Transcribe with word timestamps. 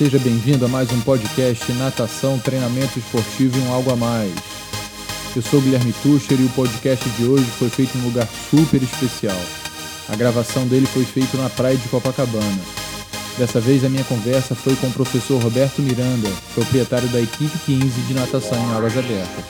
Seja 0.00 0.18
bem-vindo 0.18 0.64
a 0.64 0.68
mais 0.68 0.90
um 0.92 1.00
podcast 1.02 1.70
Natação, 1.72 2.38
Treinamento 2.38 2.98
Esportivo 2.98 3.58
e 3.58 3.60
um 3.60 3.70
Algo 3.70 3.92
a 3.92 3.96
Mais. 3.96 4.32
Eu 5.36 5.42
sou 5.42 5.60
Guilherme 5.60 5.92
Tucher 6.02 6.40
e 6.40 6.46
o 6.46 6.48
podcast 6.48 7.06
de 7.06 7.26
hoje 7.26 7.44
foi 7.44 7.68
feito 7.68 7.98
em 7.98 8.00
um 8.00 8.04
lugar 8.06 8.26
super 8.50 8.82
especial. 8.82 9.36
A 10.08 10.16
gravação 10.16 10.66
dele 10.66 10.86
foi 10.86 11.04
feita 11.04 11.36
na 11.36 11.50
praia 11.50 11.76
de 11.76 11.86
Copacabana. 11.90 12.62
Dessa 13.36 13.60
vez 13.60 13.84
a 13.84 13.90
minha 13.90 14.02
conversa 14.04 14.54
foi 14.54 14.74
com 14.76 14.86
o 14.86 14.92
professor 14.92 15.38
Roberto 15.38 15.82
Miranda, 15.82 16.30
proprietário 16.54 17.08
da 17.08 17.20
equipe 17.20 17.58
15 17.66 18.00
de 18.00 18.14
natação 18.14 18.56
em 18.56 18.74
águas 18.74 18.96
abertas. 18.96 19.44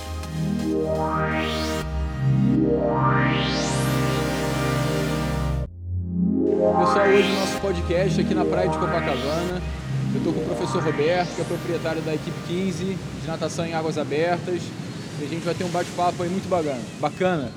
Pessoal, 6.80 7.06
hoje 7.06 7.28
no 7.28 7.38
nosso 7.38 7.56
podcast 7.60 8.20
aqui 8.20 8.34
na 8.34 8.44
praia 8.44 8.68
de 8.68 8.78
Copacabana. 8.78 9.80
Eu 10.12 10.18
estou 10.18 10.32
com 10.32 10.40
o 10.40 10.44
professor 10.44 10.82
Roberto, 10.82 11.36
que 11.36 11.40
é 11.40 11.44
proprietário 11.44 12.02
da 12.02 12.12
equipe 12.12 12.36
15 12.48 12.84
de 12.84 13.26
natação 13.28 13.64
em 13.64 13.74
águas 13.74 13.96
abertas. 13.96 14.60
E 15.20 15.24
a 15.24 15.28
gente 15.28 15.44
vai 15.44 15.54
ter 15.54 15.62
um 15.62 15.68
bate-papo 15.68 16.22
aí 16.22 16.28
muito 16.28 16.48
bacana. 16.48 16.80
bacana. 17.00 17.52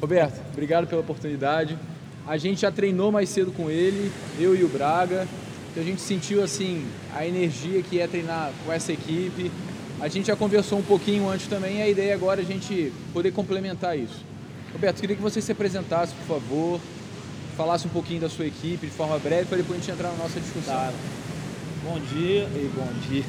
Roberto, 0.00 0.40
obrigado 0.52 0.86
pela 0.86 1.02
oportunidade. 1.02 1.78
A 2.26 2.38
gente 2.38 2.62
já 2.62 2.70
treinou 2.70 3.12
mais 3.12 3.28
cedo 3.28 3.52
com 3.52 3.70
ele, 3.70 4.10
eu 4.38 4.56
e 4.56 4.64
o 4.64 4.68
Braga. 4.68 5.28
Então 5.70 5.82
a 5.82 5.86
gente 5.86 6.00
sentiu 6.00 6.42
assim 6.42 6.86
a 7.14 7.26
energia 7.26 7.82
que 7.82 8.00
é 8.00 8.06
treinar 8.06 8.50
com 8.64 8.72
essa 8.72 8.90
equipe. 8.90 9.50
A 10.00 10.08
gente 10.08 10.28
já 10.28 10.36
conversou 10.36 10.78
um 10.78 10.82
pouquinho 10.82 11.28
antes 11.28 11.48
também 11.48 11.78
e 11.78 11.82
a 11.82 11.88
ideia 11.88 12.14
agora 12.14 12.40
é 12.40 12.44
a 12.44 12.46
gente 12.46 12.92
poder 13.12 13.32
complementar 13.32 13.98
isso. 13.98 14.24
Roberto, 14.72 15.00
queria 15.00 15.16
que 15.16 15.22
você 15.22 15.42
se 15.42 15.52
apresentasse, 15.52 16.14
por 16.14 16.40
favor, 16.40 16.80
falasse 17.56 17.86
um 17.86 17.90
pouquinho 17.90 18.20
da 18.20 18.28
sua 18.30 18.46
equipe 18.46 18.86
de 18.86 18.92
forma 18.92 19.18
breve 19.18 19.46
para 19.46 19.58
depois 19.58 19.78
a 19.78 19.82
gente 19.82 19.90
entrar 19.90 20.10
na 20.10 20.16
nossa 20.16 20.40
discussão. 20.40 20.92
Bom 21.88 22.00
dia 22.00 22.46
e 22.54 22.70
bom 22.76 22.86
dia. 23.08 23.24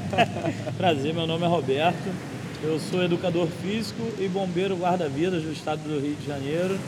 Prazer, 0.78 1.12
meu 1.12 1.26
nome 1.26 1.44
é 1.44 1.46
Roberto. 1.46 2.10
Eu 2.62 2.80
sou 2.80 3.02
educador 3.02 3.46
físico 3.60 4.00
e 4.18 4.26
bombeiro 4.28 4.74
guarda-vidas 4.76 5.42
do 5.42 5.52
estado 5.52 5.80
do 5.80 6.00
Rio 6.00 6.14
de 6.14 6.26
Janeiro. 6.26 6.78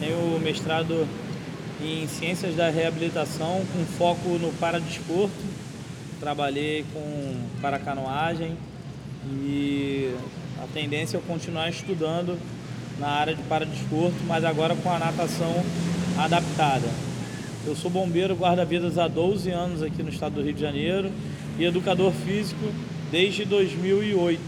Tenho 0.00 0.40
mestrado 0.40 1.06
em 1.82 2.08
ciências 2.08 2.56
da 2.56 2.70
reabilitação 2.70 3.60
com 3.74 3.84
foco 3.98 4.26
no 4.38 4.50
paradesporto. 4.54 5.36
Trabalhei 6.18 6.82
com 6.94 7.34
paracanoagem 7.60 8.56
e 9.42 10.14
a 10.62 10.66
tendência 10.72 11.18
é 11.18 11.20
continuar 11.20 11.68
estudando 11.68 12.38
na 12.98 13.08
área 13.08 13.34
de 13.34 13.42
paradesporto, 13.42 14.16
mas 14.26 14.42
agora 14.42 14.74
com 14.74 14.90
a 14.90 14.98
natação 14.98 15.62
adaptada. 16.16 16.88
Eu 17.68 17.76
sou 17.76 17.90
bombeiro 17.90 18.34
guarda-vidas 18.34 18.96
há 18.96 19.06
12 19.06 19.50
anos 19.50 19.82
aqui 19.82 20.02
no 20.02 20.08
estado 20.08 20.36
do 20.36 20.42
Rio 20.42 20.54
de 20.54 20.60
Janeiro 20.62 21.12
e 21.58 21.66
educador 21.66 22.10
físico 22.12 22.72
desde 23.12 23.44
2008. 23.44 24.40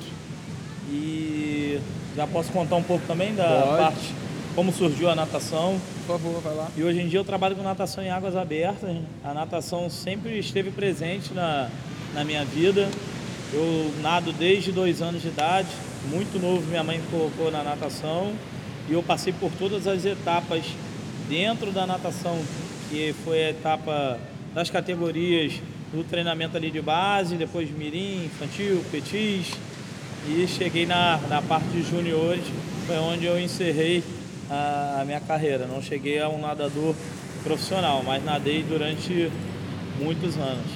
E 0.90 1.78
já 2.16 2.26
posso 2.26 2.50
contar 2.50 2.76
um 2.76 2.82
pouco 2.82 3.06
também 3.06 3.34
da 3.34 3.44
Pode. 3.44 3.76
parte 3.76 4.14
como 4.54 4.72
surgiu 4.72 5.10
a 5.10 5.14
natação. 5.14 5.78
Por 6.06 6.18
favor, 6.18 6.40
vai 6.40 6.54
lá. 6.54 6.68
E 6.74 6.82
hoje 6.82 6.98
em 6.98 7.08
dia 7.08 7.20
eu 7.20 7.24
trabalho 7.24 7.54
com 7.54 7.62
natação 7.62 8.02
em 8.02 8.08
águas 8.08 8.34
abertas. 8.34 8.96
A 9.22 9.34
natação 9.34 9.90
sempre 9.90 10.38
esteve 10.38 10.70
presente 10.70 11.34
na, 11.34 11.68
na 12.14 12.24
minha 12.24 12.42
vida. 12.46 12.88
Eu 13.52 13.92
nado 14.00 14.32
desde 14.32 14.72
dois 14.72 15.02
anos 15.02 15.20
de 15.20 15.28
idade, 15.28 15.68
muito 16.10 16.40
novo 16.40 16.66
minha 16.66 16.82
mãe 16.82 16.98
me 16.98 17.06
colocou 17.08 17.50
na 17.50 17.62
natação 17.62 18.32
e 18.88 18.94
eu 18.94 19.02
passei 19.02 19.34
por 19.34 19.50
todas 19.58 19.86
as 19.86 20.06
etapas 20.06 20.64
dentro 21.30 21.70
da 21.70 21.86
natação, 21.86 22.40
que 22.90 23.14
foi 23.24 23.44
a 23.44 23.50
etapa 23.50 24.18
das 24.52 24.68
categorias 24.68 25.54
do 25.92 26.04
treinamento 26.04 26.56
ali 26.56 26.70
de 26.70 26.82
base, 26.82 27.36
depois 27.36 27.70
mirim, 27.70 28.24
infantil, 28.26 28.84
petis 28.90 29.52
e 30.28 30.46
cheguei 30.46 30.84
na, 30.84 31.18
na 31.28 31.40
parte 31.40 31.68
de 31.68 31.82
juniores, 31.82 32.44
foi 32.86 32.96
onde 32.98 33.24
eu 33.24 33.40
encerrei 33.40 34.02
a, 34.50 34.98
a 35.00 35.04
minha 35.04 35.20
carreira. 35.20 35.66
Não 35.66 35.80
cheguei 35.80 36.20
a 36.20 36.28
um 36.28 36.40
nadador 36.40 36.94
profissional, 37.42 38.02
mas 38.04 38.24
nadei 38.24 38.62
durante 38.62 39.30
muitos 39.98 40.36
anos. 40.36 40.66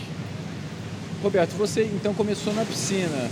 Roberto, 1.23 1.53
você 1.53 1.85
então 1.85 2.15
começou 2.15 2.55
na 2.55 2.65
piscina. 2.65 3.29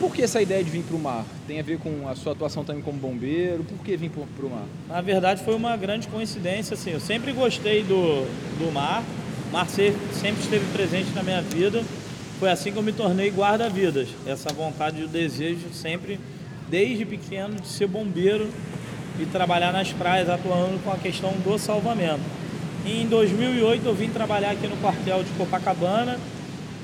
Por 0.00 0.14
que 0.14 0.22
essa 0.22 0.40
ideia 0.40 0.64
de 0.64 0.70
vir 0.70 0.82
para 0.82 0.96
o 0.96 0.98
mar? 0.98 1.26
Tem 1.46 1.60
a 1.60 1.62
ver 1.62 1.78
com 1.78 2.08
a 2.08 2.14
sua 2.16 2.32
atuação 2.32 2.64
também 2.64 2.80
como 2.82 2.98
bombeiro? 2.98 3.62
Por 3.62 3.84
que 3.84 3.98
vir 3.98 4.10
para 4.10 4.46
o 4.46 4.48
mar? 4.48 4.64
Na 4.88 5.02
verdade, 5.02 5.44
foi 5.44 5.54
uma 5.54 5.76
grande 5.76 6.08
coincidência. 6.08 6.72
Assim, 6.72 6.92
eu 6.92 7.00
sempre 7.00 7.32
gostei 7.32 7.82
do, 7.82 8.24
do 8.58 8.72
mar. 8.72 9.04
O 9.50 9.52
mar 9.52 9.68
sempre 9.68 10.40
esteve 10.40 10.64
presente 10.72 11.10
na 11.14 11.22
minha 11.22 11.42
vida. 11.42 11.84
Foi 12.38 12.48
assim 12.48 12.72
que 12.72 12.78
eu 12.78 12.82
me 12.82 12.92
tornei 12.92 13.30
guarda-vidas. 13.30 14.08
Essa 14.26 14.50
vontade 14.54 15.02
e 15.02 15.04
o 15.04 15.06
desejo 15.06 15.68
sempre, 15.70 16.18
desde 16.70 17.04
pequeno, 17.04 17.56
de 17.56 17.68
ser 17.68 17.86
bombeiro 17.86 18.48
e 19.20 19.26
trabalhar 19.26 19.70
nas 19.70 19.92
praias, 19.92 20.30
atuando 20.30 20.82
com 20.82 20.90
a 20.90 20.96
questão 20.96 21.32
do 21.44 21.58
salvamento. 21.58 22.22
Em 22.86 23.06
2008, 23.06 23.84
eu 23.84 23.94
vim 23.94 24.08
trabalhar 24.08 24.52
aqui 24.52 24.66
no 24.66 24.78
quartel 24.78 25.22
de 25.22 25.30
Copacabana 25.32 26.18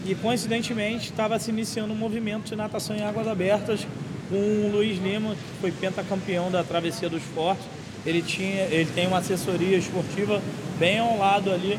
e 0.06 0.14
coincidentemente 0.14 1.10
estava 1.10 1.38
se 1.38 1.50
iniciando 1.50 1.92
um 1.92 1.96
movimento 1.96 2.44
de 2.44 2.56
natação 2.56 2.94
em 2.94 3.02
águas 3.02 3.26
abertas 3.26 3.86
com 4.28 4.36
o 4.36 4.70
Luiz 4.72 4.98
Lima, 4.98 5.34
que 5.34 5.60
foi 5.60 5.72
pentacampeão 5.72 6.50
da 6.50 6.62
Travessia 6.62 7.08
dos 7.08 7.22
Fortes. 7.22 7.64
Ele, 8.04 8.22
tinha, 8.22 8.62
ele 8.64 8.88
tem 8.94 9.08
uma 9.08 9.18
assessoria 9.18 9.76
esportiva 9.76 10.40
bem 10.78 11.00
ao 11.00 11.18
lado 11.18 11.52
ali 11.52 11.78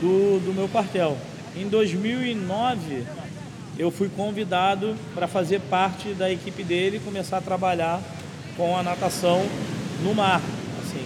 do, 0.00 0.40
do 0.44 0.52
meu 0.52 0.68
quartel. 0.68 1.16
Em 1.56 1.68
2009, 1.68 3.04
eu 3.78 3.92
fui 3.92 4.08
convidado 4.08 4.96
para 5.14 5.28
fazer 5.28 5.60
parte 5.62 6.14
da 6.14 6.30
equipe 6.30 6.64
dele 6.64 6.96
e 6.96 7.00
começar 7.00 7.38
a 7.38 7.40
trabalhar 7.40 8.00
com 8.56 8.76
a 8.76 8.82
natação 8.82 9.40
no 10.02 10.14
mar. 10.14 10.42
Assim. 10.82 11.04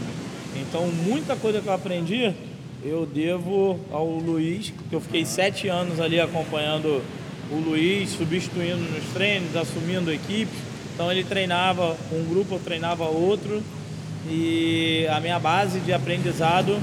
Então, 0.57 0.87
muita 0.87 1.37
coisa 1.37 1.61
que 1.61 1.67
eu 1.67 1.73
aprendi 1.73 2.35
eu 2.85 3.07
devo 3.07 3.79
ao 3.93 4.07
Luiz, 4.07 4.73
que 4.89 4.95
eu 4.95 5.01
fiquei 5.01 5.25
sete 5.25 5.69
anos 5.69 6.01
ali 6.01 6.21
acompanhando 6.21 7.03
o 7.51 7.57
Luiz, 7.57 8.11
substituindo 8.11 8.83
nos 8.91 9.05
treinos, 9.13 9.55
assumindo 9.57 10.13
equipes. 10.13 10.55
Então 10.95 11.11
ele 11.11 11.25
treinava 11.25 11.97
um 12.13 12.25
grupo, 12.25 12.55
eu 12.55 12.61
treinava 12.61 13.05
outro. 13.05 13.63
E 14.29 15.07
a 15.11 15.21
minha 15.21 15.39
base 15.39 15.81
de 15.81 15.93
aprendizado 15.93 16.79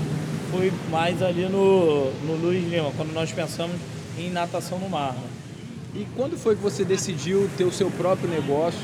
foi 0.52 0.72
mais 0.90 1.22
ali 1.22 1.44
no, 1.44 2.12
no 2.26 2.36
Luiz 2.36 2.68
Lima, 2.70 2.92
quando 2.96 3.14
nós 3.14 3.32
pensamos 3.32 3.76
em 4.18 4.30
natação 4.30 4.80
no 4.80 4.90
mar. 4.90 5.14
Né? 5.14 5.30
E 5.96 6.08
quando 6.16 6.38
foi 6.38 6.56
que 6.56 6.62
você 6.62 6.84
decidiu 6.84 7.50
ter 7.58 7.64
o 7.64 7.72
seu 7.72 7.90
próprio 7.92 8.30
negócio? 8.30 8.80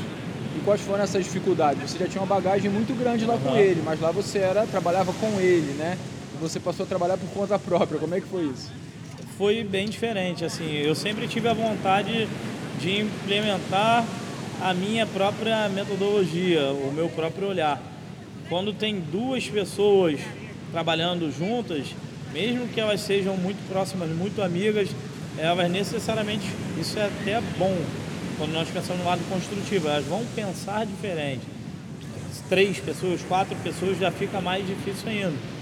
E 0.55 0.59
quais 0.63 0.79
foram 0.81 1.03
essas 1.03 1.23
dificuldades? 1.23 1.91
Você 1.91 1.99
já 1.99 2.07
tinha 2.07 2.21
uma 2.21 2.33
bagagem 2.33 2.71
muito 2.71 2.97
grande 2.97 3.25
lá 3.25 3.33
uhum. 3.35 3.41
com 3.41 3.55
ele, 3.57 3.81
mas 3.83 3.99
lá 3.99 4.09
você 4.11 4.39
era 4.39 4.65
trabalhava 4.65 5.11
com 5.13 5.39
ele, 5.39 5.73
né? 5.73 5.97
Você 6.39 6.59
passou 6.59 6.85
a 6.85 6.87
trabalhar 6.87 7.17
por 7.17 7.29
conta 7.29 7.57
própria. 7.57 7.99
Como 7.99 8.13
é 8.15 8.21
que 8.21 8.27
foi 8.27 8.45
isso? 8.45 8.71
Foi 9.37 9.63
bem 9.63 9.87
diferente, 9.89 10.45
assim. 10.45 10.71
Eu 10.71 10.95
sempre 10.95 11.27
tive 11.27 11.47
a 11.47 11.53
vontade 11.53 12.27
de 12.79 13.01
implementar 13.01 14.05
a 14.61 14.73
minha 14.73 15.05
própria 15.05 15.67
metodologia, 15.69 16.71
o 16.71 16.91
meu 16.93 17.09
próprio 17.09 17.49
olhar. 17.49 17.81
Quando 18.47 18.73
tem 18.73 18.99
duas 18.99 19.47
pessoas 19.47 20.19
trabalhando 20.71 21.31
juntas, 21.31 21.87
mesmo 22.31 22.67
que 22.67 22.79
elas 22.79 23.01
sejam 23.01 23.35
muito 23.35 23.67
próximas, 23.67 24.09
muito 24.09 24.41
amigas, 24.41 24.89
elas 25.37 25.69
necessariamente, 25.69 26.45
isso 26.79 26.97
é 26.97 27.05
até 27.05 27.41
bom, 27.57 27.75
quando 28.37 28.51
nós 28.51 28.69
pensamos 28.69 29.01
no 29.01 29.09
lado 29.09 29.21
construtivo, 29.29 29.87
elas 29.87 30.05
vão 30.05 30.23
pensar 30.35 30.85
diferente. 30.85 31.41
Três 32.47 32.79
pessoas, 32.79 33.21
quatro 33.27 33.55
pessoas 33.63 33.97
já 33.97 34.11
fica 34.11 34.39
mais 34.39 34.65
difícil 34.67 35.09
ainda 35.09 35.54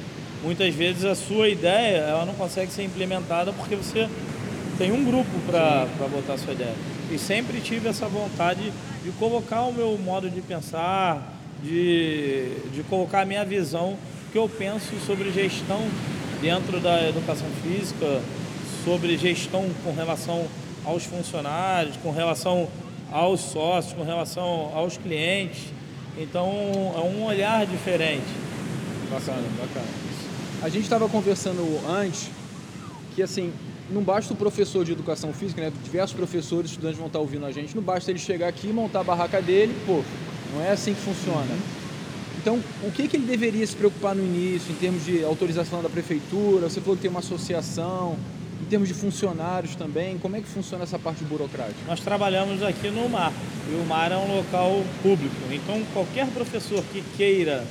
muitas 0.44 0.76
vezes 0.76 1.06
a 1.06 1.16
sua 1.16 1.48
ideia 1.48 1.98
ela 2.00 2.26
não 2.26 2.34
consegue 2.34 2.72
ser 2.72 2.84
implementada 2.84 3.54
porque 3.54 3.76
você 3.76 4.10
tem 4.78 4.92
um 4.92 5.04
grupo 5.04 5.32
para 5.48 5.88
botar 6.12 6.34
a 6.34 6.38
sua 6.38 6.54
ideia. 6.54 6.76
E 7.12 7.18
sempre 7.18 7.62
tive 7.62 7.88
essa 7.88 8.08
vontade 8.08 8.72
de 9.04 9.12
colocar 9.12 9.62
o 9.64 9.74
meu 9.74 9.98
modo 9.98 10.30
de 10.30 10.42
pensar, 10.42 11.22
de, 11.64 12.50
de 12.74 12.84
colocar 12.84 13.22
a 13.22 13.26
minha 13.26 13.46
visão, 13.46 13.98
que 14.32 14.38
eu 14.38 14.50
penso 14.50 14.94
sobre 15.06 15.32
gestão 15.32 15.82
dentro 16.42 16.80
da 16.80 17.08
educação 17.08 17.48
física, 17.62 18.22
sobre 18.84 19.18
gestão 19.18 19.70
com 19.84 19.94
relação 19.94 20.46
aos 20.84 21.06
funcionários, 21.06 21.96
com 21.98 22.12
relação 22.12 22.68
aos 23.12 23.40
sócios, 23.40 23.94
com 23.94 24.04
relação 24.04 24.72
aos 24.76 24.98
clientes. 24.98 25.62
Então 26.18 26.50
é 26.96 27.00
um 27.00 27.24
olhar 27.24 27.66
diferente. 27.66 28.26
Bacana, 29.10 29.48
bacana. 29.60 30.13
A 30.64 30.70
gente 30.70 30.86
estava 30.86 31.10
conversando 31.10 31.62
antes 31.86 32.30
que 33.14 33.22
assim, 33.22 33.52
não 33.92 34.02
basta 34.02 34.34
o 34.34 34.38
professor 34.38 34.86
de 34.86 34.94
educação 34.94 35.34
física, 35.34 35.62
né? 35.62 35.74
Diversos 35.84 36.16
professores, 36.16 36.72
estudantes 36.72 36.98
vão 36.98 37.08
estar 37.08 37.20
ouvindo 37.20 37.46
a 37.46 37.52
gente, 37.52 37.76
não 37.76 37.84
basta 37.84 38.10
ele 38.10 38.18
chegar 38.18 38.48
aqui, 38.48 38.68
montar 38.68 39.02
a 39.02 39.04
barraca 39.04 39.42
dele, 39.42 39.76
pô, 39.86 40.02
não 40.54 40.62
é 40.64 40.72
assim 40.72 40.94
que 40.94 41.02
funciona. 41.02 41.54
Então, 42.38 42.62
o 42.82 42.92
que, 42.92 43.10
que 43.10 43.18
ele 43.18 43.26
deveria 43.26 43.68
se 43.68 43.76
preocupar 43.76 44.16
no 44.16 44.24
início, 44.24 44.72
em 44.72 44.76
termos 44.76 45.04
de 45.04 45.22
autorização 45.26 45.84
da 45.84 45.90
prefeitura? 45.90 46.70
Você 46.70 46.80
falou 46.80 46.96
que 46.96 47.02
tem 47.02 47.12
uma 47.12 47.20
associação. 47.20 48.16
Em 48.62 48.66
termos 48.66 48.88
de 48.88 48.94
funcionários 48.94 49.76
também, 49.76 50.18
como 50.18 50.38
é 50.38 50.42
que 50.42 50.48
funciona 50.48 50.86
essa 50.86 50.98
parte 50.98 51.22
burocrática? 51.26 51.80
Nós 51.86 52.00
trabalhamos 52.00 52.64
aqui 52.64 52.90
no 52.90 53.10
mar, 53.10 53.34
e 53.70 53.76
o 53.76 53.86
mar 53.86 54.10
é 54.14 54.16
um 54.16 54.38
local 54.38 54.82
público. 55.02 55.36
Então, 55.52 55.84
qualquer 55.94 56.28
professor 56.28 56.82
que 56.94 57.04
queira 57.18 57.66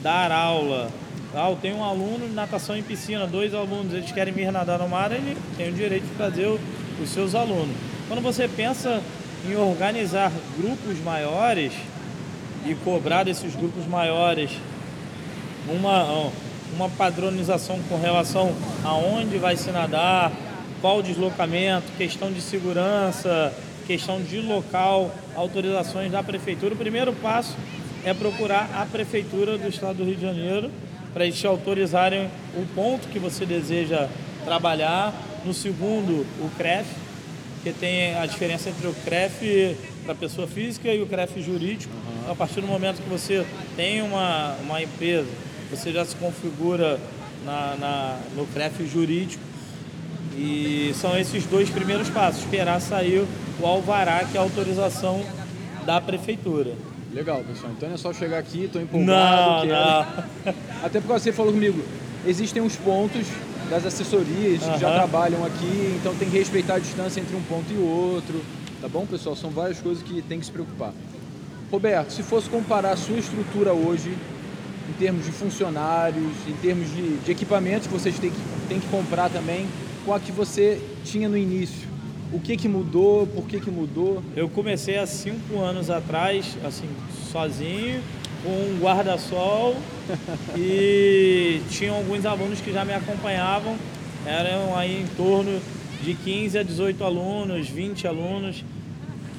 dar 0.00 0.30
aula, 0.30 0.88
ah, 1.34 1.48
eu 1.48 1.56
tenho 1.62 1.76
um 1.76 1.84
aluno 1.84 2.26
de 2.26 2.34
natação 2.34 2.76
em 2.76 2.82
piscina, 2.82 3.24
dois 3.24 3.54
alunos, 3.54 3.92
eles 3.92 4.10
querem 4.10 4.32
vir 4.32 4.50
nadar 4.50 4.80
no 4.80 4.88
mar, 4.88 5.12
ele 5.12 5.36
tem 5.56 5.68
o 5.68 5.72
direito 5.72 6.04
de 6.04 6.14
trazer 6.16 6.46
os 7.00 7.08
seus 7.10 7.36
alunos. 7.36 7.76
Quando 8.08 8.20
você 8.20 8.48
pensa 8.48 9.00
em 9.48 9.54
organizar 9.54 10.32
grupos 10.58 10.98
maiores 11.04 11.72
e 12.66 12.74
cobrar 12.74 13.22
desses 13.22 13.54
grupos 13.54 13.86
maiores 13.86 14.50
uma, 15.68 16.30
uma 16.74 16.88
padronização 16.88 17.78
com 17.88 17.96
relação 17.96 18.52
a 18.84 18.94
onde 18.94 19.38
vai 19.38 19.56
se 19.56 19.70
nadar, 19.70 20.32
qual 20.80 20.98
o 20.98 21.02
deslocamento, 21.02 21.86
questão 21.96 22.32
de 22.32 22.40
segurança, 22.40 23.54
questão 23.86 24.20
de 24.20 24.40
local, 24.40 25.14
autorizações 25.36 26.10
da 26.10 26.24
prefeitura. 26.24 26.74
O 26.74 26.76
primeiro 26.76 27.12
passo 27.12 27.56
é 28.04 28.12
procurar 28.12 28.68
a 28.74 28.84
prefeitura 28.84 29.56
do 29.56 29.68
estado 29.68 29.98
do 29.98 30.04
Rio 30.04 30.16
de 30.16 30.22
Janeiro 30.22 30.70
para 31.12 31.24
eles 31.24 31.38
te 31.38 31.46
autorizarem 31.46 32.28
o 32.54 32.66
ponto 32.74 33.08
que 33.08 33.18
você 33.18 33.44
deseja 33.44 34.08
trabalhar. 34.44 35.12
No 35.44 35.54
segundo, 35.54 36.26
o 36.40 36.50
CREF, 36.56 36.86
que 37.62 37.72
tem 37.72 38.14
a 38.16 38.26
diferença 38.26 38.68
entre 38.68 38.86
o 38.86 38.94
CREF 39.04 39.76
para 40.04 40.14
pessoa 40.14 40.46
física 40.46 40.92
e 40.92 41.00
o 41.02 41.06
CREF 41.06 41.40
jurídico. 41.42 41.92
A 42.28 42.34
partir 42.34 42.60
do 42.60 42.66
momento 42.66 43.02
que 43.02 43.08
você 43.08 43.44
tem 43.76 44.02
uma, 44.02 44.54
uma 44.62 44.82
empresa 44.82 45.28
você 45.70 45.92
já 45.92 46.04
se 46.04 46.16
configura 46.16 46.98
na, 47.44 47.76
na, 47.78 48.18
no 48.36 48.46
CREF 48.46 48.84
jurídico. 48.86 49.42
E 50.36 50.92
são 50.94 51.16
esses 51.16 51.44
dois 51.46 51.70
primeiros 51.70 52.08
passos, 52.10 52.42
esperar 52.42 52.80
sair 52.80 53.24
o 53.60 53.66
alvará, 53.66 54.24
que 54.24 54.36
é 54.36 54.40
a 54.40 54.42
autorização 54.42 55.24
da 55.84 56.00
prefeitura. 56.00 56.74
Legal, 57.12 57.42
pessoal. 57.42 57.72
Então 57.76 57.92
é 57.92 57.96
só 57.96 58.12
chegar 58.12 58.38
aqui, 58.38 58.64
estou 58.64 58.80
empolgado. 58.80 59.66
Não, 59.66 59.74
não. 59.74 60.54
Até 60.82 61.00
porque 61.00 61.12
você 61.12 61.32
falou 61.32 61.52
comigo, 61.52 61.82
existem 62.26 62.62
os 62.62 62.76
pontos 62.76 63.26
das 63.68 63.84
assessorias 63.84 64.62
que 64.62 64.78
já 64.78 64.92
trabalham 64.92 65.44
aqui, 65.44 65.96
então 65.98 66.14
tem 66.14 66.28
que 66.30 66.38
respeitar 66.38 66.74
a 66.74 66.78
distância 66.78 67.20
entre 67.20 67.34
um 67.36 67.42
ponto 67.42 67.72
e 67.72 67.76
outro. 67.76 68.42
Tá 68.80 68.88
bom, 68.88 69.06
pessoal? 69.06 69.36
São 69.36 69.50
várias 69.50 69.80
coisas 69.80 70.02
que 70.02 70.22
tem 70.22 70.38
que 70.38 70.46
se 70.46 70.52
preocupar. 70.52 70.92
Roberto, 71.70 72.12
se 72.12 72.22
fosse 72.22 72.48
comparar 72.48 72.92
a 72.92 72.96
sua 72.96 73.18
estrutura 73.18 73.72
hoje 73.72 74.16
em 74.88 74.92
termos 74.94 75.24
de 75.24 75.30
funcionários, 75.30 76.32
em 76.48 76.54
termos 76.54 76.90
de, 76.90 77.18
de 77.18 77.30
equipamentos 77.30 77.86
que 77.86 77.92
vocês 77.92 78.18
têm 78.18 78.30
que, 78.30 78.40
têm 78.68 78.80
que 78.80 78.88
comprar 78.88 79.30
também, 79.30 79.68
com 80.04 80.12
a 80.12 80.18
que 80.18 80.32
você 80.32 80.80
tinha 81.04 81.28
no 81.28 81.36
início. 81.36 81.89
O 82.32 82.38
que, 82.38 82.56
que 82.56 82.68
mudou? 82.68 83.26
Por 83.26 83.44
que, 83.46 83.60
que 83.60 83.70
mudou? 83.70 84.22
Eu 84.36 84.48
comecei 84.48 84.98
há 84.98 85.06
cinco 85.06 85.60
anos 85.60 85.90
atrás, 85.90 86.56
assim, 86.64 86.88
sozinho, 87.30 88.02
com 88.42 88.50
um 88.50 88.78
guarda-sol 88.80 89.76
e 90.56 91.60
tinham 91.70 91.96
alguns 91.96 92.24
alunos 92.24 92.60
que 92.60 92.72
já 92.72 92.84
me 92.84 92.94
acompanhavam. 92.94 93.76
Eram 94.24 94.76
aí 94.76 95.02
em 95.02 95.06
torno 95.16 95.60
de 96.02 96.14
15 96.14 96.58
a 96.58 96.62
18 96.62 97.02
alunos, 97.02 97.68
20 97.68 98.06
alunos, 98.06 98.64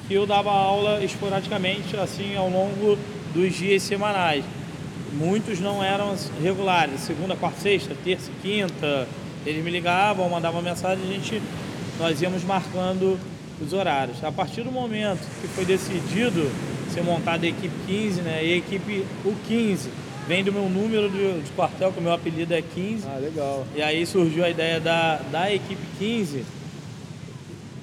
que 0.06 0.14
eu 0.14 0.26
dava 0.26 0.50
aula 0.50 1.02
esporadicamente, 1.02 1.96
assim, 1.96 2.36
ao 2.36 2.50
longo 2.50 2.98
dos 3.34 3.54
dias 3.54 3.82
semanais 3.82 4.44
muitos 5.12 5.60
não 5.60 5.82
eram 5.82 6.14
regulares, 6.42 7.00
segunda, 7.00 7.36
quarta, 7.36 7.60
sexta, 7.60 7.94
terça, 8.02 8.30
quinta. 8.42 9.06
Eles 9.44 9.64
me 9.64 9.70
ligavam, 9.70 10.28
mandavam 10.28 10.62
mensagem, 10.62 11.04
a 11.04 11.12
gente, 11.12 11.42
nós 12.02 12.20
íamos 12.20 12.42
marcando 12.42 13.16
os 13.64 13.72
horários. 13.72 14.22
A 14.24 14.32
partir 14.32 14.62
do 14.62 14.72
momento 14.72 15.20
que 15.40 15.46
foi 15.46 15.64
decidido 15.64 16.50
ser 16.92 17.02
montada 17.02 17.46
a 17.46 17.48
equipe 17.48 17.74
15, 17.86 18.20
né, 18.22 18.44
e 18.44 18.54
a 18.54 18.56
equipe 18.56 19.06
U15 19.24 19.88
vem 20.26 20.42
do 20.42 20.52
meu 20.52 20.68
número 20.68 21.08
de, 21.08 21.42
de 21.42 21.50
quartel, 21.52 21.92
que 21.92 22.00
o 22.00 22.02
meu 22.02 22.12
apelido 22.12 22.52
é 22.52 22.60
15. 22.60 23.06
Ah, 23.06 23.18
legal. 23.18 23.64
E 23.76 23.80
aí 23.80 24.04
surgiu 24.04 24.44
a 24.44 24.50
ideia 24.50 24.80
da, 24.80 25.20
da 25.30 25.54
equipe 25.54 25.82
15. 25.98 26.44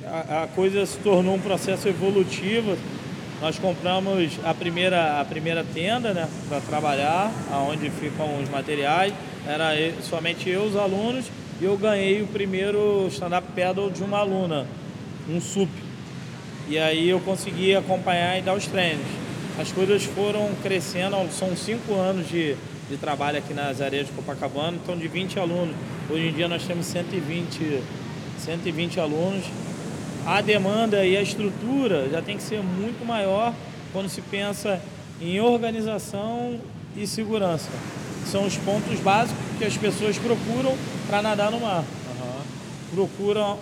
A, 0.06 0.44
a 0.44 0.48
coisa 0.48 0.86
se 0.86 0.98
tornou 0.98 1.36
um 1.36 1.40
processo 1.40 1.88
evolutivo 1.88 2.78
nós 3.42 3.58
compramos 3.58 4.38
a 4.44 4.54
primeira, 4.54 5.22
a 5.22 5.24
primeira 5.24 5.64
tenda 5.64 6.14
né, 6.14 6.28
para 6.50 6.60
trabalhar, 6.60 7.32
aonde 7.50 7.90
ficam 7.90 8.42
os 8.42 8.50
materiais. 8.50 9.14
Era 9.48 9.72
somente 10.02 10.50
eu, 10.50 10.64
os 10.64 10.76
alunos, 10.76 11.26
e 11.60 11.66
eu 11.66 11.78
ganhei 11.78 12.22
o 12.22 12.28
primeiro 12.28 13.08
stand-up 13.10 13.48
pedal 13.54 13.90
de 13.90 14.04
uma 14.04 14.20
aluna, 14.20 14.66
um 15.30 15.42
SUP. 15.42 15.70
E 16.68 16.78
aí 16.78 17.10
eu 17.10 17.20
consegui 17.20 17.76
acompanhar 17.76 18.38
e 18.38 18.42
dar 18.42 18.54
os 18.54 18.66
treinos. 18.68 19.06
As 19.60 19.72
coisas 19.72 20.04
foram 20.04 20.50
crescendo, 20.64 21.16
são 21.32 21.56
cinco 21.56 21.94
anos 21.96 22.28
de, 22.30 22.56
de 22.90 22.98
trabalho 22.98 23.40
aqui 23.40 23.54
nas 23.54 23.82
areias 23.82 24.08
de 24.08 24.14
Copacabana, 24.14 24.78
então 24.82 24.98
de 24.98 25.08
20 25.08 25.40
alunos. 25.40 25.76
Hoje 26.10 26.28
em 26.28 26.34
dia 26.34 26.48
nós 26.48 26.64
temos 26.64 26.86
120, 26.86 27.82
120 28.40 29.00
alunos 29.00 29.46
a 30.26 30.42
demanda 30.42 31.06
e 31.06 31.18
a 31.18 31.22
estrutura 31.22 32.08
já 32.10 32.22
tem 32.22 32.38
que 32.38 32.44
ser 32.44 32.62
muito 32.62 33.06
maior 33.06 33.54
quando 33.92 34.10
se 34.10 34.22
pensa 34.22 34.80
em 35.20 35.40
organização 35.40 36.60
e 36.96 37.08
segurança. 37.08 37.70
São 38.32 38.46
os 38.46 38.56
pontos 38.58 39.00
básicos 39.00 39.42
que 39.58 39.66
as 39.66 39.76
pessoas 39.76 40.18
procuram 40.18 40.78
para 41.08 41.22
nadar 41.22 41.50
no 41.50 41.60
mar. 41.60 41.80
Uhum. 41.80 42.42
Procuram 42.94 43.58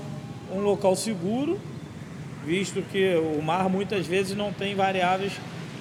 um 0.54 0.60
local 0.60 0.94
seguro, 0.94 1.58
visto 2.46 2.82
que 2.92 3.16
o 3.16 3.42
mar 3.42 3.70
muitas 3.70 4.06
vezes 4.06 4.36
não 4.36 4.52
tem 4.52 4.76
variáveis 4.76 5.32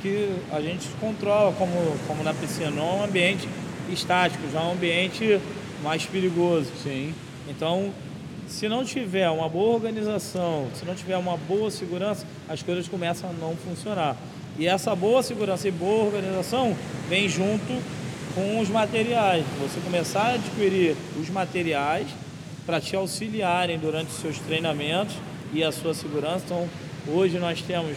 que 0.00 0.30
a 0.52 0.60
gente 0.60 0.88
controla, 1.00 1.52
como, 1.54 1.72
como 2.06 2.22
na 2.22 2.32
piscina. 2.32 2.70
Não 2.70 2.82
é 2.82 2.92
um 3.00 3.04
ambiente 3.04 3.48
estático, 3.90 4.44
já 4.52 4.60
é 4.60 4.62
um 4.62 4.72
ambiente 4.72 5.40
mais 5.82 6.06
perigoso. 6.06 6.70
Sim. 6.80 7.12
Então, 7.48 7.92
se 8.46 8.68
não 8.68 8.84
tiver 8.84 9.28
uma 9.30 9.48
boa 9.48 9.74
organização, 9.74 10.68
se 10.74 10.84
não 10.84 10.94
tiver 10.94 11.16
uma 11.16 11.36
boa 11.36 11.72
segurança, 11.72 12.24
as 12.48 12.62
coisas 12.62 12.86
começam 12.86 13.30
a 13.30 13.32
não 13.32 13.56
funcionar. 13.56 14.16
E 14.56 14.66
essa 14.66 14.94
boa 14.94 15.24
segurança 15.24 15.66
e 15.66 15.72
boa 15.72 16.04
organização 16.04 16.76
vem 17.08 17.28
junto 17.28 17.82
com 18.36 18.60
os 18.60 18.68
materiais. 18.68 19.46
Você 19.62 19.80
começar 19.80 20.20
a 20.20 20.34
adquirir 20.34 20.94
os 21.18 21.30
materiais 21.30 22.06
para 22.66 22.78
te 22.82 22.94
auxiliarem 22.94 23.78
durante 23.78 24.10
os 24.10 24.18
seus 24.18 24.38
treinamentos 24.38 25.16
e 25.54 25.64
a 25.64 25.72
sua 25.72 25.94
segurança. 25.94 26.44
Então, 26.44 26.68
hoje 27.08 27.38
nós 27.38 27.62
temos 27.62 27.96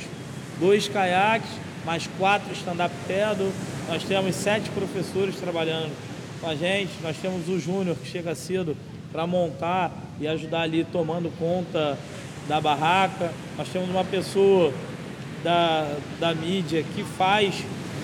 dois 0.57 0.87
caiaques, 0.87 1.49
mais 1.85 2.07
quatro 2.17 2.53
stand-up 2.53 2.95
paddle, 3.05 3.51
nós 3.89 4.01
temos 4.03 4.33
sete 4.33 4.69
professores 4.69 5.35
trabalhando 5.35 5.91
com 6.39 6.47
a 6.47 6.55
gente, 6.55 6.91
nós 7.03 7.17
temos 7.17 7.49
o 7.49 7.59
Júnior 7.59 7.97
que 7.97 8.07
chega 8.07 8.33
cedo 8.33 8.77
para 9.11 9.27
montar 9.27 9.91
e 10.21 10.27
ajudar 10.27 10.61
ali 10.61 10.85
tomando 10.85 11.29
conta 11.37 11.97
da 12.47 12.61
barraca. 12.61 13.33
Nós 13.57 13.67
temos 13.67 13.89
uma 13.89 14.05
pessoa 14.05 14.71
da, 15.43 15.97
da 16.17 16.33
mídia 16.33 16.81
que 16.95 17.03
faz 17.03 17.55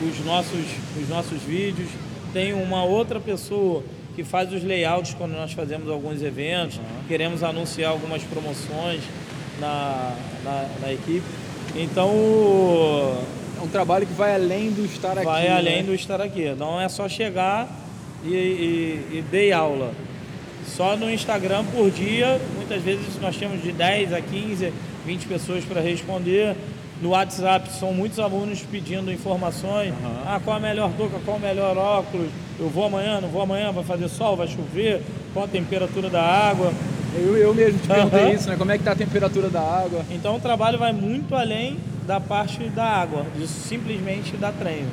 os 0.02 0.26
nossos, 0.26 0.66
os 1.02 1.08
nossos 1.08 1.42
vídeos. 1.42 1.88
Tem 2.36 2.52
uma 2.52 2.84
outra 2.84 3.18
pessoa 3.18 3.82
que 4.14 4.22
faz 4.22 4.52
os 4.52 4.62
layouts 4.62 5.14
quando 5.14 5.32
nós 5.32 5.54
fazemos 5.54 5.90
alguns 5.90 6.22
eventos, 6.22 6.76
uhum. 6.76 6.84
queremos 7.08 7.42
anunciar 7.42 7.92
algumas 7.92 8.24
promoções 8.24 9.00
na, 9.58 10.14
na, 10.44 10.68
na, 10.82 10.92
equipe. 10.92 11.24
Então. 11.74 12.12
É 13.58 13.64
um 13.64 13.70
trabalho 13.70 14.06
que 14.06 14.12
vai 14.12 14.36
além 14.36 14.70
do 14.70 14.84
estar 14.84 15.14
aqui. 15.14 15.24
Vai 15.24 15.48
além 15.48 15.78
né? 15.78 15.84
do 15.84 15.96
estar 15.96 16.20
aqui. 16.20 16.54
Não 16.56 16.82
é 16.82 16.90
só 16.90 17.08
chegar 17.08 17.70
e, 18.22 18.34
e, 18.34 19.18
e 19.20 19.22
dei 19.32 19.54
aula. 19.54 19.94
Só 20.68 20.98
no 20.98 21.10
Instagram 21.10 21.64
por 21.64 21.90
dia, 21.90 22.38
muitas 22.58 22.84
vezes 22.84 23.18
nós 23.22 23.38
temos 23.38 23.64
de 23.64 23.72
10 23.72 24.12
a 24.12 24.20
15, 24.20 24.74
20 25.06 25.26
pessoas 25.28 25.64
para 25.64 25.80
responder. 25.80 26.54
No 27.02 27.10
WhatsApp 27.10 27.72
são 27.74 27.94
muitos 27.94 28.20
alunos 28.20 28.62
pedindo 28.62 29.12
informações. 29.12 29.90
Uhum. 29.90 30.22
Ah, 30.26 30.40
qual 30.44 30.58
a 30.58 30.60
melhor 30.60 30.92
touca, 30.98 31.18
qual 31.26 31.38
o 31.38 31.40
melhor 31.40 31.78
óculos? 31.78 32.30
Eu 32.58 32.70
vou 32.70 32.86
amanhã, 32.86 33.20
não 33.20 33.28
vou 33.28 33.42
amanhã, 33.42 33.72
vai 33.72 33.84
fazer 33.84 34.08
sol, 34.08 34.38
vai 34.38 34.48
chover, 34.48 35.02
qual 35.34 35.46
a 35.46 35.48
temperatura 35.48 36.10
da 36.10 36.22
água. 36.22 36.72
Eu, 37.14 37.38
eu 37.38 37.54
mesmo 37.54 37.80
te 37.80 37.88
perguntei 37.88 38.26
uhum. 38.26 38.34
isso, 38.34 38.50
né? 38.50 38.56
Como 38.58 38.72
é 38.72 38.78
que 38.78 38.82
está 38.82 38.94
a 38.94 38.96
temperatura 38.96 39.50
da 39.50 39.62
água? 39.62 40.06
Então 40.10 40.36
o 40.36 40.40
trabalho 40.40 40.78
vai 40.78 40.94
muito 40.94 41.36
além 41.36 41.78
da 42.06 42.20
parte 42.20 42.64
da 42.70 42.86
água, 42.86 43.26
de 43.38 43.48
simplesmente 43.48 44.38
dar 44.38 44.54
treino. 44.54 44.90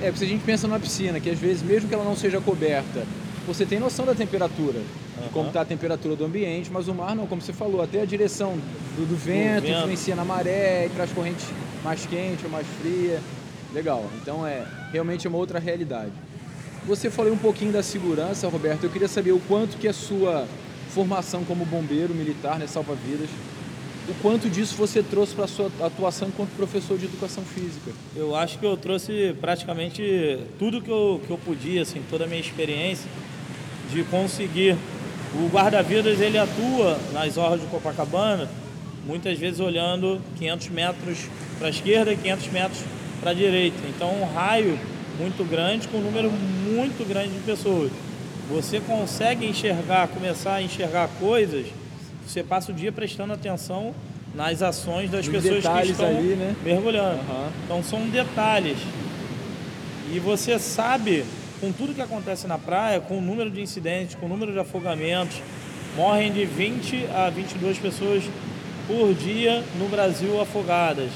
É, 0.00 0.06
porque 0.06 0.18
se 0.18 0.24
a 0.24 0.28
gente 0.28 0.44
pensa 0.44 0.66
numa 0.66 0.80
piscina, 0.80 1.20
que 1.20 1.30
às 1.30 1.38
vezes, 1.38 1.62
mesmo 1.62 1.88
que 1.88 1.94
ela 1.94 2.04
não 2.04 2.16
seja 2.16 2.40
coberta, 2.40 3.04
você 3.46 3.66
tem 3.66 3.78
noção 3.78 4.06
da 4.06 4.14
temperatura, 4.14 4.80
uhum. 5.24 5.32
como 5.32 5.48
está 5.48 5.62
a 5.62 5.64
temperatura 5.64 6.16
do 6.16 6.24
ambiente, 6.24 6.70
mas 6.72 6.88
o 6.88 6.94
mar 6.94 7.14
não, 7.14 7.26
como 7.26 7.42
você 7.42 7.52
falou, 7.52 7.82
até 7.82 8.00
a 8.00 8.04
direção 8.04 8.56
do, 8.96 9.06
do 9.08 9.16
vento, 9.16 9.62
vento, 9.62 9.78
influencia 9.78 10.14
na 10.14 10.24
maré, 10.24 10.88
traz 10.94 11.10
corrente 11.12 11.44
mais 11.82 12.06
quente 12.06 12.44
ou 12.44 12.50
mais 12.50 12.66
fria. 12.80 13.20
Legal, 13.72 14.08
então 14.22 14.46
é 14.46 14.64
realmente 14.92 15.26
é 15.26 15.30
uma 15.30 15.38
outra 15.38 15.58
realidade. 15.58 16.12
Você 16.86 17.10
falou 17.10 17.32
um 17.32 17.38
pouquinho 17.38 17.72
da 17.72 17.82
segurança, 17.82 18.48
Roberto. 18.48 18.84
Eu 18.84 18.90
queria 18.90 19.08
saber 19.08 19.32
o 19.32 19.40
quanto 19.40 19.76
que 19.78 19.88
a 19.88 19.92
sua 19.92 20.46
formação 20.90 21.42
como 21.44 21.64
bombeiro 21.64 22.14
militar, 22.14 22.58
né, 22.58 22.66
salva-vidas. 22.66 23.28
O 24.06 24.14
quanto 24.20 24.50
disso 24.50 24.76
você 24.76 25.02
trouxe 25.02 25.34
para 25.34 25.46
a 25.46 25.48
sua 25.48 25.70
atuação 25.80 26.28
enquanto 26.28 26.50
professor 26.50 26.98
de 26.98 27.06
educação 27.06 27.42
física? 27.42 27.90
Eu 28.14 28.36
acho 28.36 28.58
que 28.58 28.66
eu 28.66 28.76
trouxe 28.76 29.34
praticamente 29.40 30.38
tudo 30.58 30.82
que 30.82 30.90
eu, 30.90 31.22
que 31.26 31.30
eu 31.30 31.38
podia, 31.38 31.82
assim, 31.82 32.02
toda 32.10 32.24
a 32.24 32.26
minha 32.26 32.40
experiência 32.40 33.08
de 33.90 34.04
conseguir. 34.04 34.76
O 35.36 35.48
guarda-vidas 35.48 36.20
ele 36.20 36.38
atua 36.38 36.98
nas 37.12 37.36
horas 37.36 37.60
de 37.60 37.66
Copacabana, 37.66 38.48
muitas 39.06 39.38
vezes 39.38 39.60
olhando 39.60 40.20
500 40.38 40.68
metros 40.68 41.18
para 41.58 41.66
a 41.66 41.70
esquerda 41.70 42.12
e 42.12 42.16
500 42.16 42.52
metros 42.52 42.80
para 43.20 43.30
a 43.30 43.34
direita. 43.34 43.78
Então, 43.88 44.10
um 44.20 44.24
raio 44.24 44.78
muito 45.18 45.44
grande 45.48 45.88
com 45.88 45.98
um 45.98 46.02
número 46.02 46.30
muito 46.30 47.06
grande 47.06 47.30
de 47.30 47.40
pessoas. 47.40 47.90
Você 48.50 48.80
consegue 48.80 49.46
enxergar, 49.46 50.08
começar 50.08 50.54
a 50.54 50.62
enxergar 50.62 51.08
coisas, 51.18 51.66
você 52.26 52.42
passa 52.42 52.72
o 52.72 52.74
dia 52.74 52.92
prestando 52.92 53.32
atenção 53.32 53.94
nas 54.34 54.62
ações 54.62 55.10
das 55.10 55.26
Os 55.26 55.32
pessoas 55.32 55.64
que 55.64 55.90
estão 55.92 56.08
ali, 56.08 56.34
né? 56.34 56.54
mergulhando. 56.64 57.20
Uhum. 57.20 57.48
Então 57.64 57.82
são 57.82 58.08
detalhes. 58.08 58.78
E 60.12 60.18
você 60.18 60.58
sabe, 60.58 61.24
com 61.64 61.72
tudo 61.72 61.94
que 61.94 62.02
acontece 62.02 62.46
na 62.46 62.58
praia, 62.58 63.00
com 63.00 63.16
o 63.16 63.22
número 63.22 63.50
de 63.50 63.58
incidentes, 63.62 64.14
com 64.14 64.26
o 64.26 64.28
número 64.28 64.52
de 64.52 64.58
afogamentos, 64.58 65.40
morrem 65.96 66.30
de 66.30 66.44
20 66.44 67.06
a 67.06 67.30
22 67.30 67.78
pessoas 67.78 68.22
por 68.86 69.14
dia 69.14 69.64
no 69.78 69.88
Brasil 69.88 70.38
afogadas. 70.42 71.10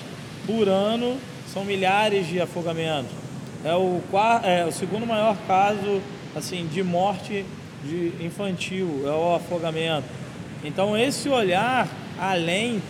Por 0.46 0.66
ano, 0.66 1.18
são 1.52 1.66
milhares 1.66 2.26
de 2.26 2.40
afogamentos. 2.40 3.10
É 3.62 3.74
o, 3.74 4.00
é 4.42 4.64
o 4.64 4.72
segundo 4.72 5.06
maior 5.06 5.36
caso 5.46 6.00
assim 6.34 6.66
de 6.66 6.82
morte 6.82 7.44
de 7.84 8.14
infantil, 8.24 9.02
é 9.04 9.10
o 9.10 9.34
afogamento. 9.34 10.08
Então 10.64 10.96
esse 10.96 11.28
olhar 11.28 11.86
além 12.18 12.80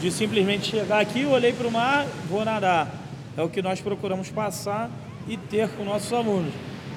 de 0.00 0.10
simplesmente 0.10 0.70
chegar 0.70 1.00
aqui, 1.00 1.26
olhei 1.26 1.52
para 1.52 1.68
o 1.68 1.70
mar, 1.70 2.06
vou 2.30 2.42
nadar. 2.46 2.90
É 3.36 3.42
o 3.42 3.48
que 3.50 3.60
nós 3.60 3.78
procuramos 3.78 4.30
passar 4.30 4.90
e 5.28 5.36
ter 5.36 5.68
com 5.70 5.84
nossos 5.84 6.12
alunos. 6.12 6.52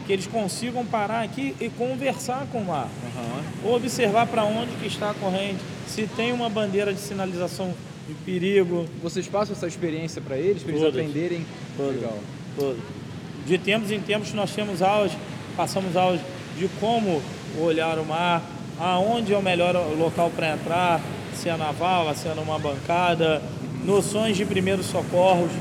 Que 0.06 0.14
eles 0.14 0.28
consigam 0.28 0.86
parar 0.86 1.22
aqui 1.22 1.56
e 1.60 1.70
conversar 1.70 2.46
com 2.52 2.60
o 2.60 2.66
mar. 2.66 2.88
Uhum. 3.64 3.74
Observar 3.74 4.28
para 4.28 4.44
onde 4.44 4.72
que 4.76 4.88
está 4.88 5.12
a 5.12 5.14
corrente, 5.16 5.60
se 5.88 6.08
tem 6.08 6.32
uma 6.32 6.50
bandeira 6.50 6.94
de 6.94 7.00
sinalização 7.00 7.74
de 8.08 8.14
perigo. 8.14 8.86
Vocês 9.02 9.28
passam 9.28 9.56
essa 9.56 9.68
experiência 9.68 10.22
para 10.22 10.38
eles, 10.38 10.62
para 10.62 10.74
eles 10.74 10.84
aprenderem? 10.84 11.46
Todas. 11.76 11.96
Legal. 11.96 12.20
De 13.46 13.58
tempos 13.58 13.92
em 13.92 14.00
tempos 14.00 14.34
nós 14.34 14.54
temos 14.54 14.82
aulas, 14.82 15.12
passamos 15.58 15.96
aulas 15.96 16.22
de 16.58 16.68
como 16.80 17.22
olhar 17.60 18.00
o 18.00 18.06
mar, 18.06 18.42
aonde 18.80 19.34
é 19.34 19.38
o 19.38 19.42
melhor 19.42 19.76
local 19.98 20.32
para 20.36 20.54
entrar, 20.54 21.02
se 21.34 21.50
é 21.50 21.58
naval, 21.58 22.14
se 22.16 22.28
é 22.28 22.34
numa 22.34 22.58
bancada, 22.58 23.42
noções 23.84 24.38
de 24.38 24.46
primeiros 24.46 24.88
socorros, 24.88 25.52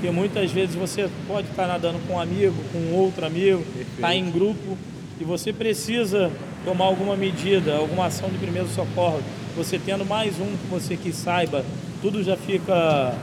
que 0.00 0.10
muitas 0.10 0.50
vezes 0.50 0.74
você 0.74 1.08
pode 1.28 1.48
estar 1.48 1.66
nadando 1.66 1.98
com 2.06 2.14
um 2.14 2.20
amigo, 2.20 2.54
com 2.72 2.94
outro 2.94 3.24
amigo, 3.26 3.62
está 3.94 4.14
em 4.14 4.30
grupo 4.30 4.76
e 5.20 5.24
você 5.24 5.52
precisa 5.52 6.30
tomar 6.64 6.86
alguma 6.86 7.16
medida, 7.16 7.76
alguma 7.76 8.06
ação 8.06 8.28
de 8.30 8.38
primeiro 8.38 8.68
socorro. 8.68 9.20
Você 9.56 9.78
tendo 9.78 10.04
mais 10.04 10.38
um 10.40 10.46
que 10.56 10.66
você 10.70 10.96
que 10.96 11.12
saiba, 11.12 11.64
tudo 12.00 12.22
já 12.22 12.36
fica 12.36 13.14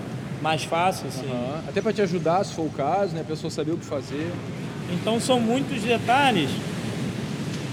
mais 0.42 0.64
fácil. 0.64 1.08
Assim. 1.08 1.26
Uhum. 1.26 1.60
Até 1.68 1.82
para 1.82 1.94
te 1.94 2.02
ajudar, 2.02 2.44
se 2.44 2.54
for 2.54 2.66
o 2.66 2.70
caso, 2.70 3.16
né? 3.16 3.22
A 3.22 3.24
pessoa 3.24 3.50
saber 3.50 3.72
o 3.72 3.78
que 3.78 3.86
fazer. 3.86 4.32
Então 4.94 5.20
são 5.20 5.40
muitos 5.40 5.82
detalhes 5.82 6.50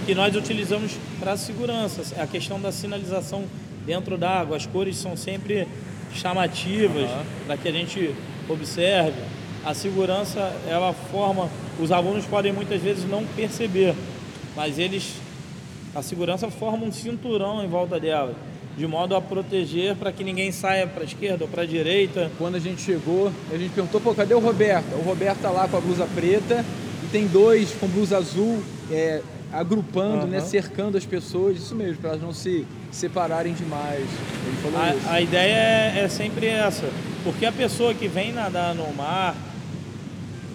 que 0.06 0.14
nós 0.14 0.34
utilizamos 0.34 0.92
para 1.20 1.36
segurança. 1.36 2.02
A 2.22 2.26
questão 2.26 2.60
da 2.60 2.72
sinalização 2.72 3.44
dentro 3.86 4.16
da 4.16 4.30
água, 4.30 4.56
as 4.56 4.66
cores 4.66 4.96
são 4.96 5.16
sempre 5.16 5.66
chamativas 6.14 7.10
Uhum. 7.10 7.24
para 7.46 7.56
que 7.56 7.68
a 7.68 7.72
gente 7.72 8.14
observe. 8.48 9.18
A 9.64 9.72
segurança, 9.72 10.54
ela 10.68 10.92
forma, 10.92 11.48
os 11.80 11.90
alunos 11.90 12.26
podem 12.26 12.52
muitas 12.52 12.82
vezes 12.82 13.08
não 13.08 13.24
perceber, 13.24 13.94
mas 14.54 14.78
eles, 14.78 15.14
a 15.94 16.02
segurança 16.02 16.50
forma 16.50 16.84
um 16.84 16.92
cinturão 16.92 17.64
em 17.64 17.68
volta 17.68 17.98
dela, 17.98 18.34
de 18.76 18.86
modo 18.86 19.16
a 19.16 19.22
proteger 19.22 19.96
para 19.96 20.12
que 20.12 20.22
ninguém 20.22 20.52
saia 20.52 20.86
para 20.86 21.02
a 21.02 21.06
esquerda 21.06 21.44
ou 21.44 21.50
para 21.50 21.62
a 21.62 21.66
direita. 21.66 22.30
Quando 22.36 22.56
a 22.56 22.58
gente 22.58 22.82
chegou, 22.82 23.32
a 23.50 23.56
gente 23.56 23.72
perguntou, 23.72 24.00
pô, 24.00 24.14
cadê 24.14 24.34
o 24.34 24.38
Roberto? 24.38 24.94
O 24.96 25.02
Roberto 25.02 25.40
tá 25.40 25.50
lá 25.50 25.66
com 25.66 25.76
a 25.78 25.80
blusa 25.80 26.06
preta 26.14 26.64
e 27.02 27.06
tem 27.06 27.26
dois 27.26 27.70
com 27.80 27.86
blusa 27.86 28.18
azul, 28.18 28.62
é, 28.90 29.22
agrupando, 29.54 30.24
Uhum. 30.24 30.26
né, 30.26 30.40
cercando 30.40 30.96
as 30.98 31.06
pessoas, 31.06 31.56
isso 31.56 31.74
mesmo, 31.74 31.96
para 31.98 32.10
elas 32.10 32.22
não 32.22 32.32
se 32.32 32.66
separarem 32.90 33.54
demais. 33.54 34.04
A, 35.08 35.14
a 35.14 35.20
ideia 35.20 35.54
é, 35.54 36.00
é 36.04 36.08
sempre 36.08 36.46
essa, 36.46 36.88
porque 37.22 37.46
a 37.46 37.52
pessoa 37.52 37.94
que 37.94 38.08
vem 38.08 38.32
nadar 38.32 38.74
no 38.74 38.92
mar, 38.94 39.34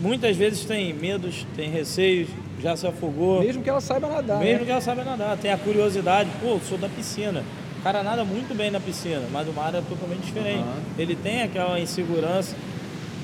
muitas 0.01 0.36
vezes 0.36 0.65
tem 0.65 0.94
medos, 0.94 1.46
tem 1.56 1.70
receios, 1.70 2.29
já 2.62 2.75
se 2.75 2.86
afogou, 2.86 3.39
Mesmo 3.41 3.63
que 3.63 3.70
ela 3.70 3.79
saiba 3.82 4.08
nadar, 4.10 4.39
mesmo 4.39 4.60
né? 4.60 4.65
que 4.65 4.72
ela 4.72 4.82
saiba 4.82 5.03
nadar, 5.03 5.38
tem 5.38 5.51
a 5.51 5.58
curiosidade, 5.58 6.29
pô, 6.41 6.60
sou 6.68 6.77
da 6.77 6.89
piscina. 6.89 7.44
O 7.79 7.82
cara 7.82 8.03
nada 8.03 8.25
muito 8.25 8.53
bem 8.56 8.70
na 8.70 8.79
piscina, 8.82 9.24
mas 9.32 9.48
o 9.48 9.53
mar 9.53 9.74
é 9.74 9.82
totalmente 9.82 10.25
diferente. 10.25 10.60
Aham. 10.60 10.82
Ele 10.98 11.15
tem 11.15 11.44
aquela 11.44 11.79
insegurança. 11.79 12.53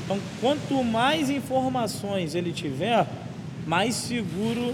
Então, 0.05 0.17
quanto 0.39 0.81
mais 0.81 1.29
informações 1.29 2.35
ele 2.35 2.53
tiver, 2.53 3.05
mais 3.67 3.95
seguro 3.95 4.73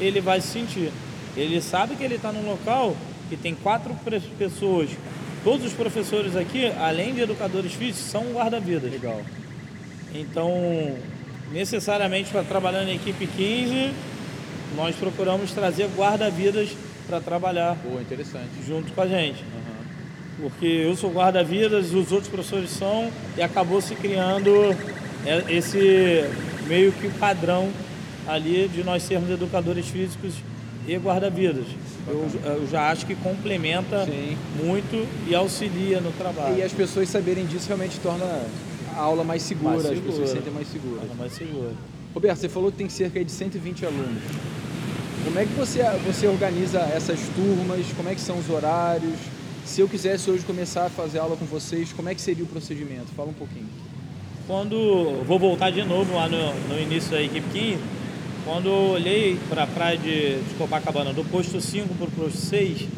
ele 0.00 0.20
vai 0.20 0.40
se 0.40 0.48
sentir. 0.48 0.90
Ele 1.36 1.60
sabe 1.60 1.94
que 1.94 2.02
ele 2.02 2.16
está 2.16 2.32
num 2.32 2.48
local 2.48 2.96
que 3.28 3.36
tem 3.36 3.54
quatro 3.54 3.94
pessoas. 4.38 4.90
Todos 5.44 5.66
os 5.66 5.72
professores 5.72 6.34
aqui, 6.36 6.66
além 6.80 7.14
de 7.14 7.20
educadores 7.20 7.72
físicos, 7.72 8.10
são 8.10 8.32
guarda-vidas. 8.32 8.90
Legal. 8.90 9.20
Então, 10.14 10.50
necessariamente 11.52 12.30
para 12.30 12.42
trabalhar 12.42 12.84
na 12.84 12.92
equipe 12.92 13.26
15, 13.26 13.92
nós 14.76 14.96
procuramos 14.96 15.52
trazer 15.52 15.88
guarda-vidas 15.96 16.70
para 17.06 17.20
trabalhar 17.20 17.76
Pô, 17.76 18.00
interessante. 18.00 18.50
junto 18.66 18.92
com 18.92 19.00
a 19.00 19.06
gente. 19.06 19.42
Aham. 19.42 19.78
Porque 20.40 20.66
eu 20.66 20.94
sou 20.94 21.10
guarda-vidas, 21.10 21.92
os 21.92 22.12
outros 22.12 22.28
professores 22.28 22.70
são, 22.70 23.10
e 23.36 23.42
acabou 23.42 23.80
se 23.80 23.94
criando 23.94 24.76
é, 25.26 25.52
esse 25.52 26.24
meio 26.66 26.92
que 26.92 27.08
padrão 27.18 27.70
ali 28.28 28.68
de 28.68 28.84
nós 28.84 29.02
sermos 29.02 29.30
educadores 29.30 29.88
físicos 29.88 30.34
e 30.86 30.96
guarda-vidas. 30.96 31.64
Eu, 32.06 32.26
eu 32.44 32.68
já 32.70 32.90
acho 32.90 33.06
que 33.06 33.14
complementa 33.16 34.04
Sim. 34.04 34.36
muito 34.62 35.06
e 35.28 35.34
auxilia 35.34 36.00
no 36.00 36.12
trabalho. 36.12 36.56
E 36.58 36.62
as 36.62 36.72
pessoas 36.72 37.08
saberem 37.08 37.46
disso 37.46 37.66
realmente 37.66 37.98
torna 38.00 38.24
a 38.94 39.00
aula 39.00 39.24
mais 39.24 39.42
segura, 39.42 39.74
Mais 39.74 39.86
as 39.86 39.98
pessoas 39.98 40.14
segura. 40.14 40.26
se 40.26 40.32
sentem 40.34 40.52
mais 40.52 40.68
seguras. 40.68 41.00
Torna 41.00 41.14
mais 41.14 41.32
seguro. 41.32 41.76
Roberto, 42.14 42.38
você 42.38 42.48
falou 42.48 42.70
que 42.70 42.78
tem 42.78 42.88
cerca 42.88 43.22
de 43.22 43.30
120 43.30 43.84
alunos. 43.86 44.22
Como 45.24 45.38
é 45.38 45.44
que 45.44 45.52
você, 45.52 45.82
você 46.06 46.26
organiza 46.26 46.80
essas 46.80 47.20
turmas? 47.34 47.86
Como 47.96 48.08
é 48.08 48.14
que 48.14 48.20
são 48.20 48.38
os 48.38 48.48
horários? 48.48 49.14
Se 49.66 49.82
eu 49.82 49.88
quisesse 49.88 50.30
hoje 50.30 50.44
começar 50.44 50.86
a 50.86 50.90
fazer 50.90 51.18
aula 51.18 51.36
com 51.36 51.44
vocês, 51.44 51.92
como 51.92 52.08
é 52.08 52.14
que 52.14 52.20
seria 52.22 52.44
o 52.44 52.46
procedimento? 52.46 53.06
Fala 53.14 53.28
um 53.28 53.34
pouquinho. 53.34 53.68
Quando 54.46 55.22
vou 55.26 55.38
voltar 55.38 55.70
de 55.70 55.84
novo 55.84 56.14
lá 56.14 56.26
no, 56.26 56.54
no 56.68 56.80
início 56.80 57.10
da 57.10 57.20
equipe 57.20 57.46
15, 57.52 57.78
quando 58.48 58.66
eu 58.66 58.92
olhei 58.92 59.38
para 59.50 59.64
a 59.64 59.66
praia 59.66 59.98
de, 59.98 60.40
de 60.40 60.54
Copacabana, 60.56 61.12
do 61.12 61.22
posto 61.22 61.60
5 61.60 61.94
para 61.96 62.06
o 62.06 62.10
posto 62.10 62.38
6, 62.38 62.88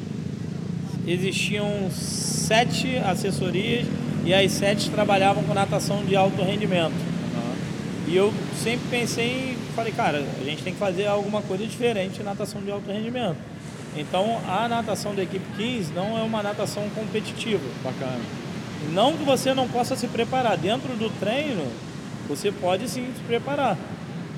existiam 1.09 1.91
sete 1.91 2.97
assessorias 2.99 3.85
e 4.25 4.33
as 4.33 4.53
sete 4.53 4.89
trabalhavam 4.91 5.43
com 5.43 5.53
natação 5.53 6.05
de 6.05 6.15
alto 6.15 6.41
rendimento. 6.41 6.95
E 8.07 8.15
eu 8.15 8.33
sempre 8.63 8.87
pensei, 8.91 9.57
falei, 9.75 9.93
cara, 9.93 10.25
a 10.41 10.45
gente 10.45 10.63
tem 10.63 10.73
que 10.73 10.79
fazer 10.79 11.07
alguma 11.07 11.43
coisa 11.43 11.67
diferente 11.67 12.19
de 12.19 12.23
natação 12.23 12.61
de 12.63 12.71
alto 12.71 12.89
rendimento. 12.89 13.37
Então 13.97 14.41
a 14.49 14.69
natação 14.69 15.17
da 15.17 15.25
equipe 15.25 15.45
15 15.57 15.93
não 15.93 16.17
é 16.17 16.23
uma 16.23 16.45
natação 16.45 16.89
competitiva. 16.91 17.65
Bacana. 17.83 18.21
Não 18.93 19.17
que 19.17 19.25
você 19.25 19.53
não 19.53 19.67
possa 19.69 19.97
se 19.97 20.07
preparar. 20.07 20.57
Dentro 20.57 20.95
do 20.95 21.11
treino, 21.19 21.67
você 22.29 22.53
pode 22.53 22.89
sim 22.89 23.05
se 23.17 23.23
preparar. 23.25 23.77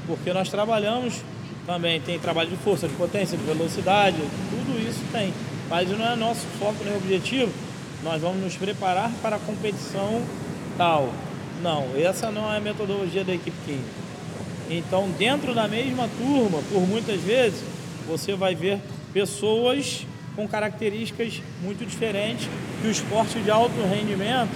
Porque 0.06 0.32
nós 0.32 0.48
trabalhamos 0.48 1.22
também, 1.66 2.00
tem 2.00 2.18
trabalho 2.18 2.50
de 2.50 2.56
força, 2.56 2.88
de 2.88 2.94
potência, 2.94 3.36
de 3.36 3.44
velocidade, 3.44 4.16
tudo 4.50 4.78
isso 4.80 5.00
tem. 5.12 5.32
Mas 5.68 5.88
não 5.90 6.04
é 6.04 6.16
nosso 6.16 6.46
foco 6.58 6.84
nem 6.84 6.96
objetivo. 6.96 7.52
Nós 8.02 8.20
vamos 8.20 8.42
nos 8.42 8.56
preparar 8.56 9.10
para 9.22 9.36
a 9.36 9.38
competição 9.38 10.22
tal. 10.76 11.12
Não, 11.62 11.86
essa 11.96 12.30
não 12.30 12.52
é 12.52 12.56
a 12.56 12.60
metodologia 12.60 13.22
da 13.22 13.32
equipe 13.32 13.56
15. 13.64 13.80
Então, 14.70 15.08
dentro 15.18 15.54
da 15.54 15.68
mesma 15.68 16.08
turma, 16.18 16.60
por 16.72 16.80
muitas 16.80 17.20
vezes, 17.20 17.62
você 18.08 18.34
vai 18.34 18.54
ver 18.54 18.80
pessoas 19.12 20.06
com 20.34 20.48
características 20.48 21.40
muito 21.62 21.86
diferentes, 21.86 22.48
que 22.80 22.88
o 22.88 22.90
esporte 22.90 23.38
de 23.38 23.50
alto 23.50 23.74
rendimento, 23.82 24.50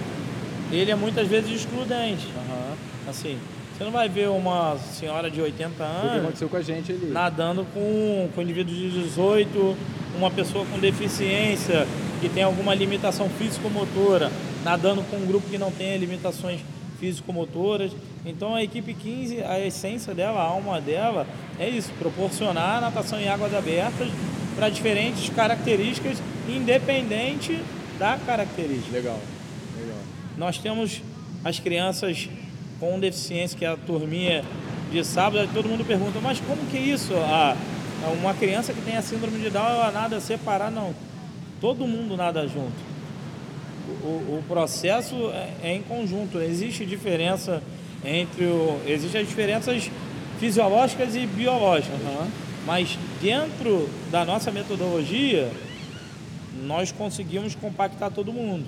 ele 0.72 0.90
é 0.90 0.94
muitas 0.96 1.28
vezes 1.28 1.50
excludente. 1.50 2.26
Aham. 2.36 2.76
Assim, 3.08 3.38
Você 3.76 3.84
não 3.84 3.90
vai 3.90 4.08
ver 4.08 4.30
uma 4.30 4.78
senhora 4.78 5.30
de 5.30 5.38
80 5.38 5.74
Foi 5.76 5.84
o 5.84 5.88
que 5.88 6.06
anos 6.06 6.22
aconteceu 6.22 6.48
com 6.48 6.56
a 6.56 6.62
gente 6.62 6.92
ali. 6.92 7.10
nadando 7.10 7.66
com, 7.74 8.30
com 8.34 8.40
indivíduos 8.40 8.74
de 8.74 9.02
18, 9.02 9.76
uma 10.16 10.30
pessoa 10.30 10.64
com 10.64 10.78
deficiência 10.78 11.86
que 12.22 12.28
tem 12.30 12.42
alguma 12.42 12.74
limitação 12.74 13.28
físico-motora, 13.28 14.32
nadando 14.64 15.02
com 15.10 15.16
um 15.16 15.26
grupo 15.26 15.46
que 15.50 15.58
não 15.58 15.70
tem 15.70 15.98
limitações 15.98 16.60
físico-motoras. 16.98 17.92
Então 18.24 18.54
a 18.54 18.62
equipe 18.62 18.94
15, 18.94 19.42
a 19.42 19.60
essência 19.60 20.14
dela, 20.14 20.40
a 20.40 20.44
alma 20.44 20.80
dela, 20.80 21.26
é 21.58 21.68
isso, 21.68 21.90
proporcionar 21.98 22.80
natação 22.80 23.20
em 23.20 23.28
águas 23.28 23.52
abertas 23.52 24.08
para 24.56 24.70
diferentes 24.70 25.28
características, 25.28 26.16
independente 26.48 27.60
da 27.98 28.16
característica. 28.24 28.90
Legal, 28.96 29.20
legal. 29.78 29.98
Nós 30.38 30.56
temos 30.56 31.02
as 31.44 31.58
crianças 31.60 32.26
com 32.78 32.98
deficiência, 32.98 33.58
que 33.58 33.64
é 33.64 33.68
a 33.68 33.76
turminha 33.76 34.44
de 34.90 35.04
sábado, 35.04 35.48
todo 35.52 35.68
mundo 35.68 35.84
pergunta, 35.84 36.18
mas 36.22 36.40
como 36.40 36.64
que 36.66 36.76
é 36.76 36.80
isso? 36.80 37.14
A, 37.14 37.56
a 38.04 38.08
uma 38.10 38.34
criança 38.34 38.72
que 38.72 38.80
tem 38.80 38.96
a 38.96 39.02
síndrome 39.02 39.40
de 39.40 39.50
Down, 39.50 39.66
ela 39.66 39.90
nada 39.90 40.20
separar? 40.20 40.70
Não. 40.70 40.94
Todo 41.60 41.86
mundo 41.86 42.16
nada 42.16 42.46
junto. 42.46 42.96
O, 44.02 44.38
o 44.38 44.44
processo 44.48 45.14
é, 45.32 45.70
é 45.70 45.74
em 45.74 45.82
conjunto. 45.82 46.38
Existe 46.38 46.84
diferença 46.84 47.62
entre 48.04 48.44
o. 48.44 48.80
Existem 48.86 49.22
as 49.22 49.28
diferenças 49.28 49.90
fisiológicas 50.38 51.14
e 51.16 51.26
biológicas. 51.26 51.98
Aham. 52.00 52.28
Mas 52.66 52.98
dentro 53.22 53.88
da 54.10 54.24
nossa 54.24 54.50
metodologia, 54.50 55.48
nós 56.64 56.90
conseguimos 56.90 57.54
compactar 57.54 58.10
todo 58.10 58.32
mundo. 58.32 58.64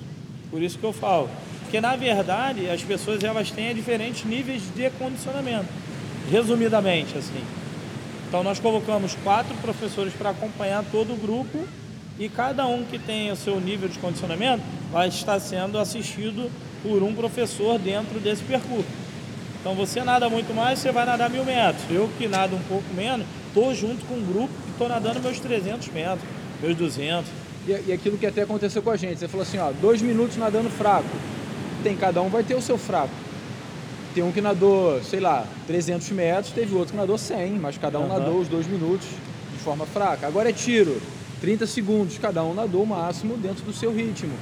Por 0.49 0.61
isso 0.61 0.79
que 0.79 0.85
eu 0.85 0.93
falo. 0.93 1.29
Porque 1.69 1.79
na 1.79 1.95
verdade 1.95 2.67
as 2.67 2.81
pessoas 2.81 3.23
elas 3.23 3.51
têm 3.51 3.75
diferentes 3.75 4.25
níveis 4.25 4.63
de 4.75 4.89
condicionamento. 4.89 5.67
Resumidamente, 6.31 7.15
assim. 7.15 7.43
Então 8.27 8.43
nós 8.43 8.59
colocamos 8.59 9.15
quatro 9.23 9.53
professores 9.57 10.11
para 10.13 10.31
acompanhar 10.31 10.83
todo 10.91 11.13
o 11.13 11.15
grupo 11.15 11.59
e 12.17 12.27
cada 12.27 12.65
um 12.65 12.83
que 12.83 12.97
tem 12.97 13.31
o 13.31 13.35
seu 13.35 13.61
nível 13.61 13.87
de 13.87 13.99
condicionamento 13.99 14.63
vai 14.91 15.09
estar 15.09 15.39
sendo 15.39 15.77
assistido 15.77 16.49
por 16.81 17.03
um 17.03 17.13
professor 17.13 17.77
dentro 17.77 18.19
desse 18.19 18.41
percurso. 18.41 18.89
Então 19.61 19.75
você 19.75 20.03
nada 20.03 20.27
muito 20.27 20.51
mais, 20.55 20.79
você 20.79 20.91
vai 20.91 21.05
nadar 21.05 21.29
mil 21.29 21.45
metros. 21.45 21.83
Eu 21.91 22.09
que 22.17 22.27
nado 22.27 22.55
um 22.55 22.63
pouco 22.63 22.91
menos, 22.95 23.27
estou 23.47 23.75
junto 23.75 24.03
com 24.07 24.15
um 24.15 24.25
grupo 24.25 24.49
que 24.65 24.71
estou 24.71 24.89
nadando 24.89 25.19
meus 25.19 25.39
300 25.39 25.87
metros, 25.89 26.23
meus 26.63 26.75
200. 26.75 27.29
E, 27.67 27.89
e 27.89 27.93
aquilo 27.93 28.17
que 28.17 28.25
até 28.25 28.41
aconteceu 28.41 28.81
com 28.81 28.89
a 28.89 28.97
gente, 28.97 29.19
você 29.19 29.27
falou 29.27 29.43
assim, 29.43 29.59
ó, 29.59 29.71
dois 29.79 30.01
minutos 30.01 30.35
nadando 30.35 30.71
fraco. 30.71 31.05
Tem, 31.83 31.95
cada 31.95 32.21
um 32.21 32.29
vai 32.29 32.43
ter 32.43 32.55
o 32.55 32.61
seu 32.61 32.77
fraco. 32.77 33.13
Tem 34.13 34.23
um 34.23 34.31
que 34.31 34.41
nadou, 34.41 35.01
sei 35.03 35.19
lá, 35.19 35.45
300 35.67 36.09
metros, 36.11 36.51
teve 36.53 36.73
outro 36.75 36.91
que 36.91 36.97
nadou 36.97 37.17
100, 37.17 37.53
mas 37.53 37.77
cada 37.77 37.99
um 37.99 38.05
Aham. 38.05 38.19
nadou 38.19 38.39
os 38.39 38.47
dois 38.47 38.67
minutos 38.67 39.07
de 39.53 39.59
forma 39.59 39.85
fraca. 39.85 40.27
Agora 40.27 40.49
é 40.49 40.53
tiro, 40.53 40.99
30 41.41 41.67
segundos, 41.67 42.17
cada 42.17 42.43
um 42.43 42.53
nadou 42.53 42.83
o 42.83 42.87
máximo 42.87 43.37
dentro 43.37 43.63
do 43.63 43.71
seu 43.71 43.93
ritmo. 43.93 44.33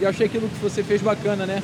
E 0.00 0.02
eu 0.04 0.08
achei 0.08 0.26
aquilo 0.26 0.48
que 0.48 0.58
você 0.62 0.82
fez 0.82 1.00
bacana, 1.00 1.46
né? 1.46 1.62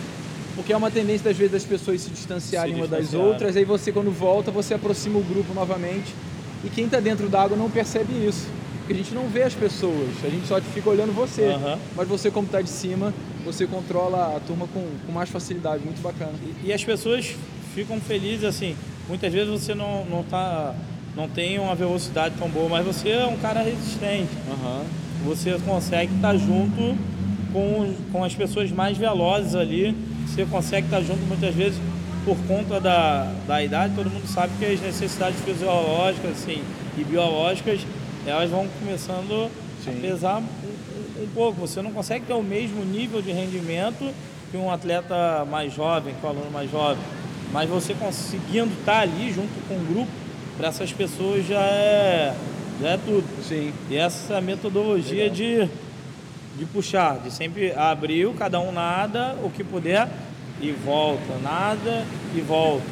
Porque 0.55 0.73
é 0.73 0.77
uma 0.77 0.91
tendência, 0.91 1.31
às 1.31 1.37
vezes, 1.37 1.53
das 1.53 1.65
pessoas 1.65 2.01
se 2.01 2.11
distanciarem 2.11 2.75
Se 2.75 2.81
uma 2.81 2.87
das 2.87 3.13
outras, 3.13 3.57
aí 3.57 3.65
você, 3.65 3.91
quando 3.91 4.11
volta, 4.11 4.51
você 4.51 4.75
aproxima 4.75 5.19
o 5.19 5.23
grupo 5.23 5.53
novamente. 5.53 6.15
E 6.63 6.69
quem 6.69 6.87
está 6.87 7.01
dentro 7.01 7.29
da 7.29 7.43
água 7.43 7.57
não 7.57 7.69
percebe 7.69 8.13
isso. 8.27 8.47
Porque 8.85 8.93
a 8.93 8.97
gente 8.97 9.15
não 9.15 9.27
vê 9.29 9.45
as 9.45 9.55
pessoas, 9.55 10.11
a 10.23 10.29
gente 10.29 10.47
só 10.47 10.61
fica 10.61 10.91
olhando 10.91 11.11
você. 11.11 11.45
Aham. 11.45 11.79
Mas 11.97 12.07
você, 12.07 12.31
como 12.31 12.45
está 12.45 12.61
de 12.61 12.69
cima, 12.69 13.15
você 13.43 13.67
controla 13.67 14.37
a 14.37 14.41
turma 14.41 14.67
com, 14.75 14.87
com 15.07 15.11
mais 15.13 15.31
facilidade, 15.31 15.83
muito 15.83 16.03
bacana. 16.03 16.33
E 16.63 16.71
as 16.71 16.85
pessoas 16.85 17.35
ficam 17.75 17.99
felizes 17.99 18.45
assim. 18.45 18.77
Muitas 19.09 19.33
vezes 19.33 19.49
você 19.49 19.75
não, 19.75 20.05
não, 20.05 20.23
tá, 20.23 20.75
não 21.17 21.27
tem 21.27 21.59
uma 21.59 21.75
velocidade 21.75 22.35
tão 22.39 22.47
boa, 22.51 22.69
mas 22.69 22.85
você 22.85 23.09
é 23.09 23.25
um 23.25 23.39
cara 23.39 23.63
resistente. 23.63 24.29
Você 25.25 25.59
consegue 25.65 26.15
estar 26.15 26.37
junto 26.37 26.95
com, 27.55 27.95
com 28.13 28.23
as 28.23 28.35
pessoas 28.35 28.71
mais 28.71 28.99
velozes 28.99 29.55
ali. 29.55 29.97
Você 30.27 30.45
consegue 30.45 30.89
estar 30.89 31.01
junto 31.01 31.21
muitas 31.27 31.55
vezes 31.55 31.81
por 32.23 32.37
conta 32.47 32.79
da, 32.79 33.33
da 33.47 33.65
idade. 33.65 33.95
Todo 33.95 34.11
mundo 34.11 34.27
sabe 34.27 34.53
que 34.59 34.67
as 34.67 34.81
necessidades 34.81 35.41
fisiológicas 35.41 36.33
assim, 36.33 36.63
e 36.99 37.05
biológicas 37.05 37.81
elas 38.27 38.51
vão 38.51 38.67
começando 38.81 39.51
Sim. 39.85 39.99
a 39.99 40.01
pesar 40.01 40.39
um, 40.39 40.43
um- 40.43 41.25
um 41.25 41.29
pouco. 41.35 41.61
Você 41.61 41.81
não 41.83 41.93
consegue 41.93 42.25
ter 42.27 42.35
o 42.35 42.43
mesmo 42.43 42.85
nível 42.85 43.21
de 43.23 43.33
rendimento 43.33 44.13
que 44.51 44.57
um 44.57 44.71
atleta 44.71 45.45
mais 45.51 45.73
jovem, 45.73 46.15
que 46.15 46.27
um 46.27 46.31
aluno 46.31 46.51
mais 46.51 46.71
jovem. 46.71 47.03
Mas 47.53 47.69
você 47.69 47.95
conseguindo 47.95 48.73
estar 48.81 49.01
ali 49.01 49.33
junto 49.33 49.53
com 49.69 49.75
o 49.75 49.81
grupo, 49.81 50.11
para 50.57 50.69
essas 50.69 50.93
pessoas 50.93 51.47
já 51.47 51.61
é, 51.61 52.35
já 52.81 52.91
é 52.91 52.97
tudo. 52.99 53.25
Sim. 53.49 53.73
E 53.91 53.97
essa 53.97 54.41
metodologia 54.41 55.29
de, 55.31 55.69
de 56.57 56.65
puxar, 56.73 57.19
de 57.19 57.31
sempre 57.33 57.73
abrir, 57.73 58.29
cada 58.35 58.61
um 58.61 58.71
nada, 58.73 59.37
o 59.43 59.51
que 59.51 59.63
puder, 59.65 60.09
e 60.61 60.71
volta, 60.71 61.37
nada 61.43 62.05
e 62.35 62.41
volta. 62.41 62.85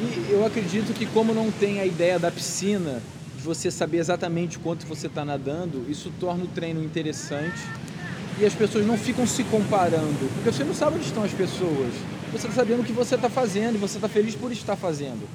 E 0.00 0.30
eu 0.30 0.44
acredito 0.44 0.92
que 0.92 1.06
como 1.06 1.32
não 1.32 1.50
tem 1.50 1.80
a 1.80 1.86
ideia 1.86 2.18
da 2.18 2.30
piscina, 2.30 3.00
você 3.46 3.70
saber 3.70 3.98
exatamente 3.98 4.58
quanto 4.58 4.86
você 4.86 5.06
está 5.06 5.24
nadando, 5.24 5.84
isso 5.88 6.12
torna 6.20 6.44
o 6.44 6.48
treino 6.48 6.82
interessante 6.82 7.58
e 8.40 8.44
as 8.44 8.52
pessoas 8.54 8.84
não 8.86 8.98
ficam 8.98 9.26
se 9.26 9.42
comparando, 9.44 10.30
porque 10.34 10.52
você 10.52 10.64
não 10.64 10.74
sabe 10.74 10.96
onde 10.96 11.06
estão 11.06 11.22
as 11.22 11.32
pessoas. 11.32 11.94
Você 12.32 12.46
está 12.48 12.52
sabendo 12.60 12.80
o 12.82 12.84
que 12.84 12.92
você 12.92 13.14
está 13.14 13.30
fazendo 13.30 13.76
e 13.76 13.78
você 13.78 13.96
está 13.96 14.08
feliz 14.08 14.34
por 14.34 14.52
estar 14.52 14.76
fazendo. 14.76 15.26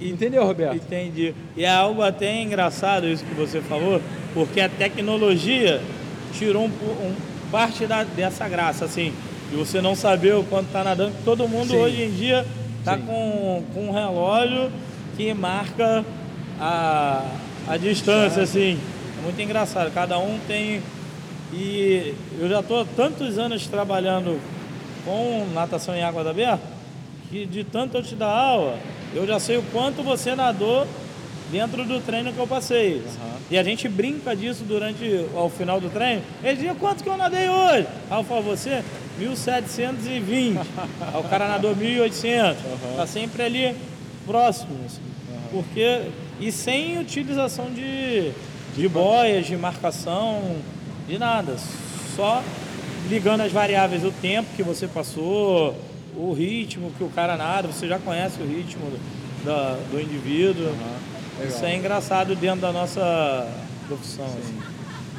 Entendeu, 0.00 0.44
Roberto? 0.44 0.76
Entendi. 0.76 1.34
E 1.56 1.64
é 1.64 1.70
algo 1.70 2.02
até 2.02 2.42
engraçado 2.42 3.08
isso 3.08 3.24
que 3.24 3.34
você 3.34 3.60
falou, 3.62 4.00
porque 4.34 4.60
a 4.60 4.68
tecnologia 4.68 5.80
tirou 6.34 6.64
um, 6.64 6.68
um- 6.68 7.14
parte 7.50 7.86
da- 7.86 8.04
dessa 8.04 8.46
graça, 8.48 8.84
assim, 8.84 9.12
de 9.50 9.56
você 9.56 9.80
não 9.80 9.94
saber 9.96 10.34
o 10.34 10.44
quanto 10.44 10.66
está 10.66 10.84
nadando. 10.84 11.14
Todo 11.24 11.48
mundo 11.48 11.68
Sim. 11.70 11.76
hoje 11.78 12.02
em 12.02 12.10
dia 12.10 12.44
está 12.80 12.98
com, 12.98 13.64
com 13.72 13.88
um 13.88 13.92
relógio 13.92 14.70
que 15.16 15.32
marca 15.32 16.04
a, 16.60 17.24
a 17.68 17.76
distância, 17.76 18.42
assim. 18.42 18.78
É 19.18 19.22
muito 19.22 19.40
engraçado. 19.40 19.92
Cada 19.92 20.18
um 20.18 20.38
tem. 20.46 20.82
E 21.52 22.14
eu 22.38 22.48
já 22.48 22.60
estou 22.60 22.84
tantos 22.84 23.38
anos 23.38 23.66
trabalhando 23.66 24.40
com 25.04 25.46
natação 25.54 25.94
em 25.94 26.02
água 26.02 26.28
aberta 26.28 26.76
que 27.30 27.46
de 27.46 27.64
tanto 27.64 27.96
eu 27.96 28.02
te 28.02 28.14
dar 28.14 28.30
aula, 28.30 28.78
eu 29.14 29.26
já 29.26 29.38
sei 29.38 29.56
o 29.56 29.62
quanto 29.72 30.02
você 30.02 30.34
nadou 30.34 30.86
dentro 31.50 31.84
do 31.84 32.00
treino 32.00 32.32
que 32.32 32.38
eu 32.38 32.46
passei. 32.46 33.02
E 33.50 33.56
a 33.56 33.62
gente 33.62 33.88
brinca 33.88 34.34
disso 34.34 34.64
durante 34.64 35.26
ao 35.34 35.48
final 35.48 35.80
do 35.80 35.88
treino. 35.88 36.22
Ele 36.42 36.54
dizia, 36.54 36.74
quanto 36.74 37.04
que 37.04 37.08
eu 37.08 37.16
nadei 37.16 37.48
hoje? 37.48 37.86
Aí 38.10 38.18
eu 38.18 38.24
falo, 38.24 38.42
você? 38.42 38.82
1720. 39.18 40.58
Aí 41.00 41.20
o 41.20 41.24
cara 41.24 41.48
nadou 41.48 41.74
1800. 41.74 42.62
Tá 42.96 43.06
sempre 43.06 43.42
ali 43.42 43.76
próximo. 44.26 44.76
assim. 44.84 45.00
Porque, 45.52 46.02
e 46.40 46.52
sem 46.52 46.98
utilização 46.98 47.70
de, 47.70 48.30
de 48.76 48.88
boias, 48.88 49.46
de 49.46 49.56
marcação, 49.56 50.56
de 51.08 51.18
nada. 51.18 51.56
Só 52.14 52.42
ligando 53.08 53.42
as 53.42 53.52
variáveis, 53.52 54.04
o 54.04 54.10
tempo 54.10 54.48
que 54.56 54.62
você 54.62 54.86
passou, 54.86 55.74
o 56.16 56.32
ritmo 56.32 56.90
que 56.98 57.04
o 57.04 57.08
cara 57.08 57.36
nada, 57.36 57.68
você 57.68 57.86
já 57.86 57.98
conhece 57.98 58.40
o 58.40 58.46
ritmo 58.46 58.84
do, 58.90 59.44
da- 59.44 59.78
do 59.90 60.00
indivíduo. 60.00 60.74
Isso 61.46 61.64
é 61.64 61.76
engraçado 61.76 62.34
dentro 62.34 62.60
da 62.62 62.72
nossa 62.72 63.46
profissão. 63.86 64.24
assim. 64.24 64.58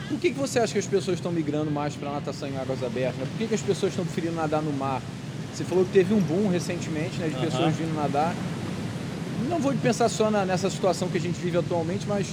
Por 0.10 0.19
que, 0.19 0.32
que 0.32 0.39
você 0.39 0.60
acha 0.60 0.73
que 0.73 0.80
as 0.80 0.88
pessoas 0.88 1.17
estão 1.17 1.32
migrando 1.32 1.69
mais 1.69 1.93
para 1.95 2.12
natação 2.12 2.47
em 2.47 2.58
águas 2.58 2.82
abertas? 2.84 3.17
né? 3.17 3.25
Por 3.30 3.38
que, 3.38 3.47
que 3.47 3.56
as 3.56 3.62
pessoas 3.62 3.91
estão 3.91 4.06
preferindo 4.06 4.36
nadar 4.36 4.62
no 4.62 4.71
mar? 4.73 5.01
Você 5.53 5.63
falou 5.63 5.84
que 5.86 5.91
teve 5.91 6.13
um 6.13 6.19
boom 6.19 6.49
recentemente 6.49 7.17
né, 7.17 7.27
de 7.27 7.36
Aham. 7.36 7.45
pessoas 7.45 7.75
vindo 7.75 7.93
nadar. 7.95 8.34
Não 9.50 9.60
vou 9.60 9.73
pensar 9.73 10.10
só 10.10 10.30
na- 10.32 10.45
nessa 10.45 10.69
situação 10.69 11.08
que 11.10 11.17
a 11.17 11.21
gente 11.21 11.39
vive 11.39 11.58
atualmente, 11.58 12.06
mas 12.08 12.28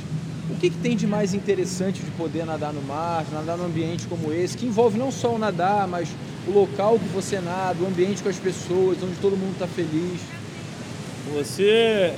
o 0.51 0.55
que, 0.57 0.71
que 0.71 0.77
tem 0.79 0.97
de 0.97 1.07
mais 1.07 1.35
interessante 1.35 2.01
de 2.03 2.11
poder 2.13 2.45
nadar 2.45 2.73
no 2.73 2.83
mar, 2.83 3.25
nadar 3.33 3.57
num 3.57 3.65
ambiente 3.67 4.07
como 4.07 4.33
esse, 4.33 4.57
que 4.57 4.67
envolve 4.67 4.99
não 4.99 5.11
só 5.11 5.35
o 5.35 5.39
nadar, 5.39 5.87
mas 5.87 6.09
o 6.47 6.51
local 6.51 6.99
que 6.99 7.09
você 7.09 7.41
nada, 7.41 7.77
o 7.83 7.87
ambiente 7.87 8.23
com 8.23 8.29
as 8.29 8.37
pessoas, 8.37 8.99
onde 9.03 9.15
todo 9.21 9.37
mundo 9.37 9.53
está 9.53 9.67
feliz. 9.67 10.21
Você 11.35 12.15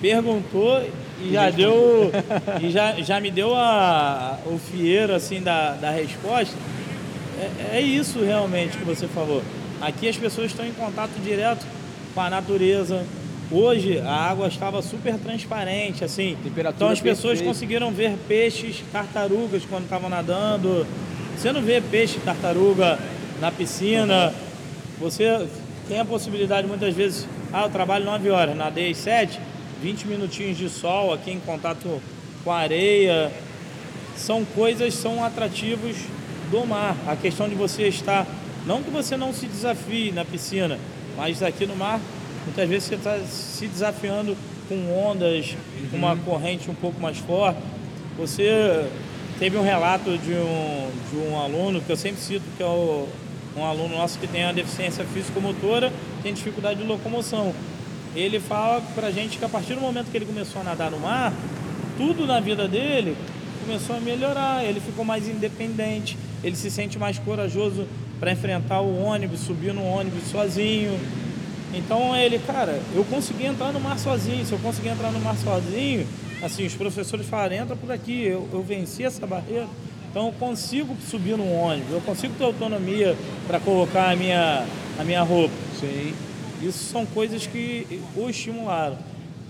perguntou 0.00 0.82
e 1.20 1.32
já 1.32 1.50
deu 1.50 2.10
e 2.62 2.70
já, 2.70 2.92
já 3.00 3.20
me 3.20 3.30
deu 3.30 3.54
a, 3.54 4.38
o 4.46 4.58
fieiro 4.58 5.14
assim 5.14 5.40
da, 5.40 5.72
da 5.72 5.90
resposta. 5.90 6.54
É, 7.72 7.78
é 7.78 7.80
isso 7.82 8.20
realmente 8.22 8.76
que 8.78 8.84
você 8.84 9.06
falou. 9.06 9.42
Aqui 9.80 10.08
as 10.08 10.16
pessoas 10.16 10.48
estão 10.50 10.66
em 10.66 10.72
contato 10.72 11.12
direto 11.22 11.66
com 12.14 12.20
a 12.20 12.30
natureza. 12.30 13.04
Hoje 13.50 13.98
a 14.00 14.12
água 14.12 14.46
estava 14.46 14.82
super 14.82 15.14
transparente, 15.14 16.04
assim. 16.04 16.36
Temperatura 16.44 16.74
então 16.76 16.88
as 16.88 17.00
pessoas 17.00 17.38
perfeita. 17.38 17.50
conseguiram 17.50 17.90
ver 17.90 18.14
peixes, 18.28 18.84
tartarugas 18.92 19.64
quando 19.64 19.84
estavam 19.84 20.10
nadando. 20.10 20.86
Você 21.34 21.50
não 21.50 21.62
vê 21.62 21.80
peixe, 21.80 22.20
tartaruga 22.20 22.98
na 23.40 23.50
piscina. 23.50 24.34
Você 25.00 25.48
tem 25.88 25.98
a 25.98 26.04
possibilidade 26.04 26.66
muitas 26.66 26.94
vezes, 26.94 27.26
ah, 27.50 27.62
eu 27.62 27.70
trabalho 27.70 28.04
9 28.04 28.28
horas, 28.28 28.54
nadei 28.54 28.92
7, 28.92 29.40
20 29.80 30.06
minutinhos 30.06 30.58
de 30.58 30.68
sol 30.68 31.14
aqui 31.14 31.30
em 31.30 31.40
contato 31.40 32.02
com 32.44 32.52
a 32.52 32.58
areia. 32.58 33.32
São 34.14 34.44
coisas, 34.44 34.92
são 34.92 35.24
atrativos 35.24 35.96
do 36.50 36.66
mar. 36.66 36.94
A 37.06 37.16
questão 37.16 37.48
de 37.48 37.54
você 37.54 37.88
estar, 37.88 38.26
não 38.66 38.82
que 38.82 38.90
você 38.90 39.16
não 39.16 39.32
se 39.32 39.46
desafie 39.46 40.12
na 40.12 40.24
piscina, 40.24 40.78
mas 41.16 41.42
aqui 41.42 41.64
no 41.64 41.74
mar, 41.74 41.98
muitas 42.44 42.68
vezes 42.68 42.88
você 42.88 42.94
está 42.94 43.18
se 43.20 43.66
desafiando 43.66 44.36
com 44.68 44.92
ondas, 44.92 45.56
com 45.90 45.96
uma 45.96 46.12
uhum. 46.12 46.18
corrente 46.18 46.70
um 46.70 46.74
pouco 46.74 47.00
mais 47.00 47.18
forte. 47.18 47.60
Você 48.18 48.86
teve 49.38 49.56
um 49.56 49.62
relato 49.62 50.18
de 50.18 50.32
um, 50.32 50.90
de 51.10 51.16
um 51.16 51.38
aluno, 51.38 51.80
que 51.80 51.90
eu 51.90 51.96
sempre 51.96 52.20
cito, 52.20 52.44
que 52.56 52.62
é 52.62 52.66
o, 52.66 53.08
um 53.56 53.64
aluno 53.64 53.96
nosso 53.96 54.18
que 54.18 54.26
tem 54.26 54.44
a 54.44 54.52
deficiência 54.52 55.04
físico-motora, 55.04 55.92
tem 56.22 56.34
dificuldade 56.34 56.80
de 56.80 56.86
locomoção. 56.86 57.54
Ele 58.14 58.40
fala 58.40 58.82
pra 58.94 59.10
gente 59.10 59.38
que 59.38 59.44
a 59.44 59.48
partir 59.48 59.74
do 59.74 59.80
momento 59.80 60.10
que 60.10 60.16
ele 60.16 60.26
começou 60.26 60.60
a 60.60 60.64
nadar 60.64 60.90
no 60.90 60.98
mar, 60.98 61.32
tudo 61.96 62.26
na 62.26 62.40
vida 62.40 62.66
dele 62.66 63.16
começou 63.64 63.96
a 63.96 64.00
melhorar, 64.00 64.64
ele 64.64 64.80
ficou 64.80 65.04
mais 65.04 65.28
independente, 65.28 66.16
ele 66.42 66.56
se 66.56 66.70
sente 66.70 66.98
mais 66.98 67.18
corajoso 67.18 67.86
para 68.18 68.32
enfrentar 68.32 68.80
o 68.80 69.02
ônibus, 69.02 69.40
subir 69.40 69.74
no 69.74 69.84
ônibus 69.84 70.24
sozinho. 70.30 70.98
Então 71.74 72.16
ele, 72.16 72.38
cara, 72.38 72.80
eu 72.94 73.04
consegui 73.04 73.46
entrar 73.46 73.72
no 73.72 73.80
mar 73.80 73.98
sozinho. 73.98 74.44
Se 74.44 74.52
eu 74.52 74.58
conseguir 74.58 74.88
entrar 74.88 75.10
no 75.10 75.20
mar 75.20 75.36
sozinho, 75.36 76.06
assim, 76.42 76.66
os 76.66 76.74
professores 76.74 77.26
falaram, 77.26 77.56
entra 77.56 77.76
por 77.76 77.90
aqui, 77.90 78.24
eu, 78.24 78.48
eu 78.52 78.62
venci 78.62 79.04
essa 79.04 79.26
barreira. 79.26 79.66
Então 80.10 80.26
eu 80.26 80.32
consigo 80.32 80.96
subir 81.08 81.36
no 81.36 81.50
ônibus, 81.52 81.92
eu 81.92 82.00
consigo 82.00 82.34
ter 82.38 82.44
autonomia 82.44 83.16
para 83.46 83.60
colocar 83.60 84.10
a 84.10 84.16
minha, 84.16 84.66
a 84.98 85.04
minha 85.04 85.22
roupa. 85.22 85.54
Sim. 85.78 86.14
Isso 86.62 86.90
são 86.90 87.06
coisas 87.06 87.46
que 87.46 88.00
o 88.16 88.28
estimularam. 88.28 88.96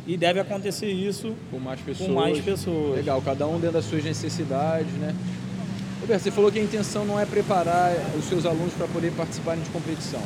E 0.06 0.16
deve 0.16 0.40
acontecer 0.40 0.90
isso 0.90 1.34
com 1.50 1.58
mais 1.58 1.80
pessoas. 1.80 2.08
Com 2.08 2.14
mais 2.14 2.40
pessoas. 2.40 2.96
Legal, 2.96 3.20
cada 3.22 3.46
um 3.46 3.60
dentro 3.60 3.72
das 3.72 3.84
suas 3.84 4.02
necessidades, 4.02 4.90
né? 4.94 5.14
Roberto, 6.00 6.22
você 6.22 6.30
falou 6.30 6.50
que 6.50 6.58
a 6.58 6.62
intenção 6.62 7.04
não 7.04 7.20
é 7.20 7.26
preparar 7.26 7.92
os 8.18 8.24
seus 8.24 8.46
alunos 8.46 8.72
para 8.72 8.86
poder 8.88 9.12
participarem 9.12 9.62
de 9.62 9.68
competição. 9.70 10.22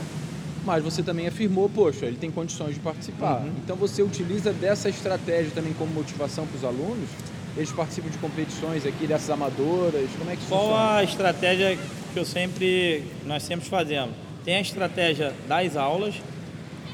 Mas 0.65 0.83
você 0.83 1.03
também 1.03 1.27
afirmou, 1.27 1.69
poxa, 1.69 2.07
ele 2.07 2.17
tem 2.17 2.31
condições 2.31 2.75
de 2.75 2.81
participar. 2.81 3.41
Uhum. 3.41 3.53
Então 3.65 3.77
você 3.77 4.03
utiliza 4.03 4.53
dessa 4.53 4.89
estratégia 4.89 5.51
também 5.55 5.73
como 5.73 5.93
motivação 5.93 6.47
para 6.47 6.57
os 6.57 6.65
alunos? 6.65 7.09
Eles 7.57 7.73
participam 7.73 8.09
de 8.09 8.19
competições 8.19 8.87
aqui, 8.87 9.07
dessas 9.07 9.29
amadoras? 9.31 10.09
Como 10.19 10.31
é 10.31 10.37
que 10.37 10.47
Qual 10.47 10.61
funciona? 10.61 10.97
a 10.97 11.05
estratégia 11.05 11.79
que 12.13 12.19
eu 12.19 12.25
sempre, 12.25 13.05
nós 13.27 13.43
sempre 13.43 13.69
fazemos? 13.69 14.15
Tem 14.45 14.57
a 14.57 14.61
estratégia 14.61 15.35
das 15.49 15.77
aulas, 15.77 16.15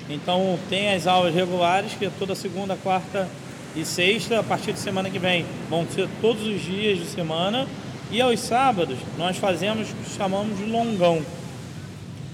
então 0.09 0.59
tem 0.69 0.93
as 0.95 1.07
aulas 1.07 1.35
regulares, 1.35 1.93
que 1.93 2.07
é 2.07 2.11
toda 2.19 2.35
segunda, 2.35 2.77
quarta 2.77 3.29
e 3.77 3.85
sexta, 3.85 4.41
a 4.41 4.43
partir 4.43 4.73
de 4.73 4.79
semana 4.81 5.11
que 5.11 5.19
vem 5.19 5.45
vão 5.69 5.87
ser 5.87 6.09
todos 6.21 6.47
os 6.47 6.61
dias 6.63 6.99
de 6.99 7.07
semana. 7.07 7.67
E 8.11 8.21
aos 8.21 8.41
sábados 8.41 8.99
nós 9.19 9.37
fazemos 9.37 9.91
o 9.91 9.95
que 9.95 10.11
chamamos 10.17 10.57
de 10.57 10.65
longão. 10.65 11.23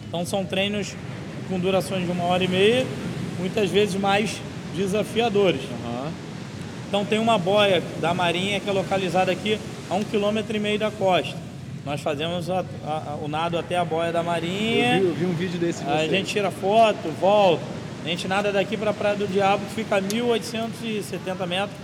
Então 0.08 0.24
são 0.24 0.44
treinos 0.44 0.94
com 1.48 1.58
durações 1.58 2.04
de 2.04 2.10
uma 2.10 2.24
hora 2.24 2.44
e 2.44 2.48
meia, 2.48 2.86
muitas 3.38 3.70
vezes 3.70 3.94
mais 3.94 4.40
desafiadores. 4.74 5.60
Uhum. 5.62 6.10
Então 6.88 7.04
tem 7.04 7.18
uma 7.18 7.38
boia 7.38 7.82
da 8.00 8.14
Marinha 8.14 8.60
que 8.60 8.68
é 8.68 8.72
localizada 8.72 9.32
aqui 9.32 9.58
a 9.90 9.94
um 9.94 10.04
quilômetro 10.04 10.56
e 10.56 10.60
meio 10.60 10.78
da 10.78 10.90
costa. 10.90 11.36
Nós 11.84 12.00
fazemos 12.00 12.48
a, 12.48 12.64
a, 12.86 13.18
o 13.22 13.28
nado 13.28 13.58
até 13.58 13.76
a 13.76 13.84
boia 13.84 14.10
da 14.10 14.22
Marinha. 14.22 14.96
Eu 14.96 15.02
vi, 15.02 15.08
eu 15.08 15.14
vi 15.14 15.26
um 15.26 15.34
vídeo 15.34 15.58
desse. 15.58 15.84
De 15.84 15.90
a 15.90 16.06
gente 16.06 16.32
tira 16.32 16.50
foto, 16.50 17.10
volta. 17.20 17.62
A 18.04 18.08
gente 18.08 18.26
nada 18.26 18.52
daqui 18.52 18.76
para 18.76 18.90
a 18.90 18.94
Praia 18.94 19.16
do 19.16 19.26
Diabo, 19.26 19.64
que 19.66 19.74
fica 19.74 19.96
a 19.96 20.02
1.870 20.02 21.46
metros 21.46 21.76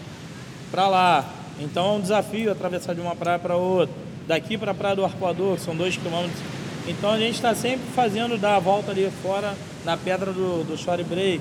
para 0.71 0.89
lá. 0.89 1.25
Então 1.59 1.87
é 1.87 1.93
um 1.97 2.01
desafio 2.01 2.51
atravessar 2.51 2.95
de 2.95 3.01
uma 3.01 3.15
praia 3.15 3.39
para 3.39 3.57
outra. 3.57 3.95
Daqui 4.27 4.57
para 4.57 4.71
a 4.71 4.75
Praia 4.75 4.97
do 4.97 5.05
Arpoador, 5.05 5.57
que 5.57 5.63
são 5.63 5.75
dois 5.75 5.97
quilômetros. 5.97 6.41
Então 6.87 7.11
a 7.11 7.19
gente 7.19 7.35
está 7.35 7.55
sempre 7.55 7.87
fazendo 7.95 8.39
dar 8.39 8.57
a 8.57 8.59
volta 8.59 8.91
ali 8.91 9.11
fora 9.23 9.55
na 9.85 9.97
pedra 9.97 10.33
do, 10.33 10.65
do 10.65 10.77
Shore 10.77 11.05
Break. 11.05 11.41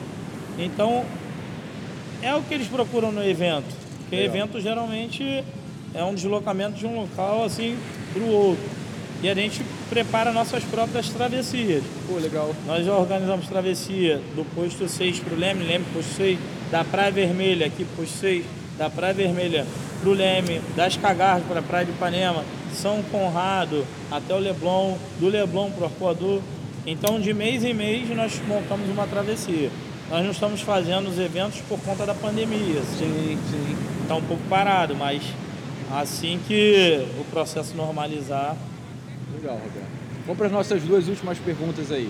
Então 0.58 1.06
é 2.22 2.34
o 2.36 2.42
que 2.42 2.54
eles 2.54 2.68
procuram 2.68 3.12
no 3.12 3.24
evento. 3.24 3.68
Porque 4.02 4.16
o 4.16 4.20
evento 4.20 4.60
geralmente 4.60 5.44
é 5.94 6.04
um 6.04 6.14
deslocamento 6.14 6.78
de 6.78 6.86
um 6.86 7.02
local 7.02 7.44
assim 7.44 7.78
para 8.14 8.22
o 8.22 8.30
outro. 8.30 8.80
E 9.22 9.30
a 9.30 9.36
gente 9.36 9.62
prepara 9.90 10.32
nossas 10.32 10.64
próprias 10.64 11.10
travessias. 11.10 11.84
Pô, 12.08 12.16
legal. 12.18 12.56
Nós 12.66 12.86
já 12.86 12.94
organizamos 12.94 13.48
travessia 13.48 14.22
do 14.36 14.46
posto 14.56 14.88
6 14.88 15.20
para 15.20 15.34
o 15.34 15.38
Leme, 15.38 15.66
Leme 15.66 15.86
posto 15.94 16.14
6, 16.16 16.40
da 16.72 16.86
Praia 16.86 17.12
Vermelha 17.12 17.66
aqui 17.66 17.86
posto 17.98 18.18
6, 18.18 18.46
da 18.78 18.90
Praia 18.90 19.14
Vermelha 19.14 19.66
para 20.00 20.10
o 20.10 20.14
Leme, 20.14 20.62
das 20.76 20.98
Cagarras 20.98 21.44
para 21.48 21.60
a 21.60 21.64
Praia 21.64 21.86
de 21.86 21.92
Ipanema, 21.92 22.44
São 22.74 23.02
Conrado 23.04 23.86
até 24.12 24.34
o 24.34 24.40
Leblon, 24.40 24.96
do 25.20 25.28
Leblon 25.28 25.72
para 25.72 25.84
o 25.84 25.86
Arcoador. 25.86 26.42
Então, 26.86 27.20
de 27.20 27.34
mês 27.34 27.64
em 27.64 27.74
mês, 27.74 28.10
nós 28.16 28.42
montamos 28.48 28.90
uma 28.90 29.06
travessia. 29.06 29.70
Nós 30.10 30.24
não 30.24 30.32
estamos 30.32 30.62
fazendo 30.62 31.10
os 31.10 31.20
eventos 31.20 31.62
por 31.62 31.80
conta 31.82 32.06
da 32.06 32.14
pandemia. 32.14 32.80
Assim. 32.80 32.98
Sim, 32.98 33.40
sim. 33.52 33.78
Está 34.02 34.16
um 34.16 34.24
pouco 34.24 34.42
parado, 34.50 34.96
mas 34.96 35.22
assim 35.92 36.40
que 36.48 37.06
o 37.20 37.24
processo 37.26 37.76
normalizar. 37.76 38.56
Legal, 39.36 39.56
Roberto. 39.56 39.88
Vamos 40.26 40.38
para 40.38 40.48
as 40.48 40.52
nossas 40.52 40.82
duas 40.82 41.08
últimas 41.08 41.38
perguntas 41.38 41.92
aí. 41.92 42.10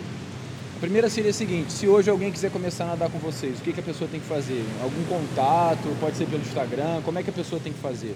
A 0.80 0.88
primeira 0.90 1.10
seria 1.10 1.32
a 1.32 1.34
seguinte: 1.34 1.74
se 1.74 1.90
hoje 1.90 2.10
alguém 2.10 2.32
quiser 2.32 2.50
começar 2.50 2.86
a 2.86 2.88
nadar 2.88 3.10
com 3.10 3.20
vocês, 3.20 3.60
o 3.60 3.62
que, 3.62 3.74
que 3.74 3.82
a 3.82 3.84
pessoa 3.84 4.10
tem 4.10 4.18
que 4.18 4.26
fazer? 4.26 4.64
Algum 4.82 5.04
contato? 5.04 5.94
Pode 6.00 6.16
ser 6.16 6.26
pelo 6.26 6.42
Instagram? 6.42 7.02
Como 7.04 7.20
é 7.20 7.24
que 7.24 7.30
a 7.30 7.34
pessoa 7.34 7.60
tem 7.60 7.74
que 7.74 7.80
fazer? 7.80 8.16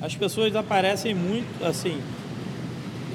As 0.00 0.16
pessoas 0.16 0.56
aparecem 0.56 1.14
muito 1.14 1.64
assim, 1.64 2.00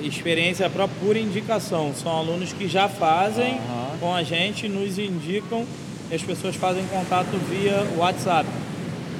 experiência 0.02 0.70
própria 0.70 0.98
por 1.06 1.18
indicação. 1.18 1.94
São 1.94 2.10
alunos 2.10 2.54
que 2.54 2.66
já 2.70 2.88
fazem 2.88 3.56
uhum. 3.56 3.98
com 4.00 4.16
a 4.16 4.24
gente, 4.24 4.70
nos 4.70 4.98
indicam 4.98 5.66
e 6.10 6.16
as 6.16 6.24
pessoas 6.24 6.56
fazem 6.56 6.86
contato 6.86 7.32
via 7.50 7.86
WhatsApp. 7.98 8.48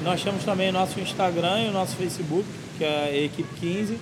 Nós 0.06 0.24
temos 0.24 0.46
também 0.46 0.70
o 0.70 0.74
nosso 0.74 1.02
Instagram 1.02 1.66
e 1.66 1.68
o 1.68 1.74
nosso 1.74 1.98
Facebook, 1.98 2.46
que 2.78 2.86
é 2.86 3.04
a 3.12 3.24
Equipe 3.26 3.50
15, 3.60 3.98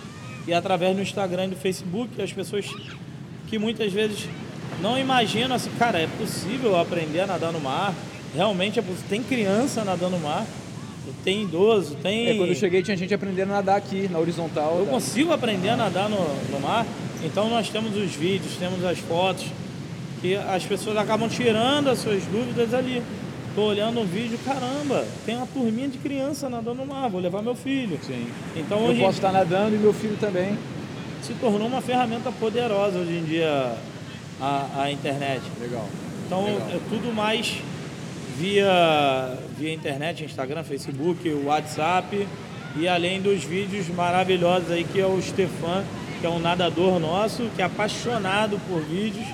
e 0.45 0.53
através 0.53 0.95
do 0.95 1.01
Instagram 1.01 1.45
e 1.45 1.49
do 1.49 1.55
Facebook, 1.55 2.21
as 2.21 2.31
pessoas 2.31 2.71
que 3.47 3.57
muitas 3.57 3.91
vezes 3.91 4.29
não 4.79 4.97
imaginam 4.97 5.55
assim, 5.55 5.69
cara, 5.77 5.99
é 5.99 6.07
possível 6.07 6.79
aprender 6.79 7.21
a 7.21 7.27
nadar 7.27 7.51
no 7.51 7.59
mar? 7.59 7.93
Realmente 8.35 8.79
é 8.79 8.81
possível. 8.81 9.05
Tem 9.09 9.21
criança 9.21 9.83
nadando 9.83 10.17
no 10.17 10.19
mar, 10.19 10.45
tem 11.23 11.43
idoso, 11.43 11.95
tem. 11.95 12.29
É, 12.29 12.35
quando 12.35 12.49
eu 12.49 12.55
cheguei 12.55 12.81
tinha 12.81 12.95
gente 12.95 13.13
aprendendo 13.13 13.51
a 13.51 13.55
nadar 13.55 13.77
aqui, 13.77 14.07
na 14.09 14.19
horizontal. 14.19 14.77
Eu 14.79 14.85
da... 14.85 14.91
consigo 14.91 15.33
aprender 15.33 15.69
a 15.69 15.77
nadar 15.77 16.09
no, 16.09 16.17
no 16.49 16.59
mar, 16.59 16.85
então 17.23 17.49
nós 17.49 17.69
temos 17.69 17.95
os 17.95 18.11
vídeos, 18.13 18.55
temos 18.57 18.83
as 18.85 18.99
fotos, 18.99 19.45
que 20.21 20.35
as 20.35 20.63
pessoas 20.63 20.97
acabam 20.97 21.27
tirando 21.27 21.89
as 21.89 21.99
suas 21.99 22.23
dúvidas 22.25 22.73
ali. 22.73 23.01
Tô 23.53 23.63
olhando 23.63 23.99
um 23.99 24.05
vídeo, 24.05 24.39
caramba, 24.45 25.05
tem 25.25 25.35
uma 25.35 25.47
turminha 25.47 25.89
de 25.89 25.97
criança 25.97 26.47
nadando 26.47 26.77
no 26.77 26.85
mar, 26.85 27.09
vou 27.09 27.19
levar 27.19 27.41
meu 27.41 27.53
filho. 27.53 27.99
Sim. 28.01 28.27
Então 28.55 28.79
eu 28.79 28.91
hoje 28.91 29.01
posso 29.01 29.17
estar 29.17 29.31
nadando 29.31 29.75
e 29.75 29.79
meu 29.79 29.93
filho 29.93 30.15
também. 30.17 30.57
Se 31.21 31.33
tornou 31.33 31.67
uma 31.67 31.81
ferramenta 31.81 32.31
poderosa 32.31 32.97
hoje 32.97 33.11
em 33.11 33.23
dia 33.25 33.75
a, 34.41 34.83
a 34.83 34.91
internet. 34.91 35.41
Legal. 35.59 35.87
Então 36.25 36.45
Legal. 36.45 36.69
é 36.69 36.79
tudo 36.89 37.13
mais 37.13 37.61
via, 38.37 39.37
via 39.57 39.73
internet, 39.73 40.23
Instagram, 40.23 40.63
Facebook, 40.63 41.29
WhatsApp 41.45 42.27
e 42.75 42.87
além 42.87 43.21
dos 43.21 43.43
vídeos 43.43 43.87
maravilhosos 43.89 44.71
aí 44.71 44.83
que 44.83 44.99
é 44.99 45.05
o 45.05 45.21
Stefan, 45.21 45.83
que 46.19 46.25
é 46.25 46.29
um 46.29 46.39
nadador 46.39 46.99
nosso, 46.99 47.49
que 47.55 47.61
é 47.61 47.65
apaixonado 47.65 48.59
por 48.67 48.81
vídeos 48.81 49.27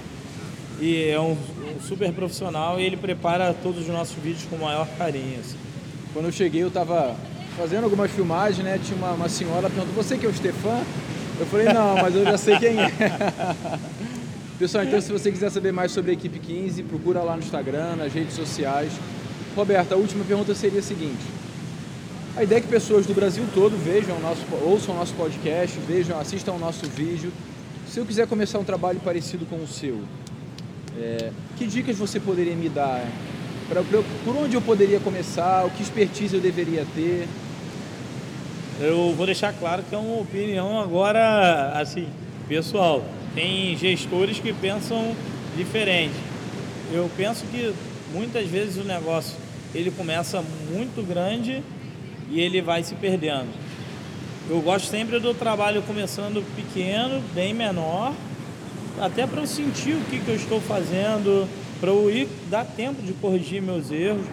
e 0.80 1.10
é 1.10 1.20
um, 1.20 1.32
um 1.34 1.82
super 1.82 2.12
profissional 2.12 2.80
e 2.80 2.84
ele 2.84 2.98
prepara 2.98 3.54
todos 3.54 3.82
os 3.82 3.88
nossos 3.88 4.16
vídeos 4.16 4.46
com 4.50 4.58
o 4.58 4.62
maior 4.62 4.88
carinho. 4.98 5.40
Assim. 5.40 5.58
Quando 6.14 6.26
eu 6.26 6.32
cheguei 6.32 6.64
eu 6.64 6.68
estava 6.68 7.16
fazendo 7.58 7.86
algumas 7.86 8.12
filmagens, 8.12 8.64
né? 8.64 8.80
Tinha 8.84 8.98
uma, 8.98 9.12
uma 9.12 9.30
senhora 9.30 9.70
perguntando, 9.70 9.96
você 9.96 10.18
que 10.18 10.26
é 10.26 10.30
o 10.30 10.34
Stefan? 10.34 10.82
Eu 11.40 11.46
falei, 11.46 11.68
não, 11.72 11.96
mas 11.96 12.16
eu 12.16 12.24
já 12.24 12.38
sei 12.38 12.58
quem 12.58 12.80
é. 12.80 12.92
Pessoal, 14.60 14.86
então 14.86 15.00
se 15.00 15.12
você 15.12 15.32
quiser 15.32 15.52
saber 15.52 15.72
mais 15.72 15.92
sobre 15.92 16.10
a 16.10 16.14
Equipe 16.16 16.40
15, 16.40 16.82
procura 16.82 17.22
lá 17.22 17.36
no 17.36 17.44
Instagram, 17.44 17.96
nas 17.96 18.12
redes 18.12 18.34
sociais. 18.34 18.92
Roberto, 19.56 19.92
a 19.94 19.96
última 19.96 20.26
pergunta 20.26 20.56
seria 20.56 20.80
a 20.80 20.84
seguinte. 20.84 21.24
A 22.36 22.42
ideia 22.44 22.58
é 22.58 22.62
que 22.62 22.68
pessoas 22.68 23.06
do 23.06 23.14
Brasil 23.14 23.46
todo 23.54 23.78
vejam 23.78 24.20
nosso, 24.20 24.42
ouçam 24.64 24.96
o 24.96 24.98
nosso 24.98 25.14
podcast, 25.14 25.78
vejam, 25.88 26.20
assistam 26.20 26.54
o 26.54 26.60
nosso 26.60 26.88
vídeo. 26.88 27.32
Se 27.88 28.00
eu 28.00 28.06
quiser 28.06 28.26
começar 28.26 28.58
um 28.58 28.64
trabalho 28.64 29.00
parecido 29.00 29.46
com 29.46 29.58
o 29.58 29.68
seu, 29.68 30.02
é, 30.98 31.30
que 31.56 31.68
dicas 31.68 31.96
você 31.96 32.20
poderia 32.20 32.56
me 32.56 32.68
dar? 32.68 33.06
Pra, 33.70 33.84
pra, 33.84 34.02
por 34.26 34.36
onde 34.38 34.56
eu 34.56 34.62
poderia 34.62 35.00
começar? 35.00 35.68
O 35.68 35.70
que 35.70 35.84
expertise 35.84 36.34
eu 36.34 36.42
deveria 36.42 36.84
ter? 36.96 37.28
Eu 38.80 39.14
vou 39.16 39.28
deixar 39.28 39.54
claro 39.54 39.84
que 39.88 39.94
é 39.94 39.98
uma 40.00 40.20
opinião 40.20 40.80
agora, 40.80 41.74
assim, 41.80 42.08
pessoal. 42.48 43.04
Tem 43.38 43.78
gestores 43.78 44.40
que 44.40 44.52
pensam 44.52 45.16
diferente. 45.56 46.16
eu 46.92 47.08
penso 47.16 47.46
que 47.52 47.72
muitas 48.12 48.48
vezes 48.48 48.78
o 48.78 48.84
negócio 48.84 49.38
ele 49.76 49.92
começa 49.92 50.44
muito 50.74 51.08
grande 51.08 51.62
e 52.32 52.42
ele 52.42 52.64
vai 52.64 52.82
se 52.82 52.96
perdendo. 52.96 53.46
Eu 54.50 54.60
gosto 54.62 54.88
sempre 54.88 55.20
do 55.20 55.36
trabalho 55.36 55.84
começando 55.84 56.44
pequeno, 56.56 57.22
bem 57.36 57.54
menor, 57.54 58.12
até 59.00 59.28
para 59.28 59.42
eu 59.42 59.48
sentir 59.48 59.92
o 59.92 60.02
que, 60.10 60.20
que 60.20 60.30
eu 60.30 60.36
estou 60.36 60.60
fazendo, 60.60 61.48
para 61.80 61.92
eu 61.92 62.10
ir 62.10 62.28
dar 62.50 62.66
tempo 62.66 63.04
de 63.04 63.14
corrigir 63.14 63.62
meus 63.62 63.92
erros. 63.92 64.26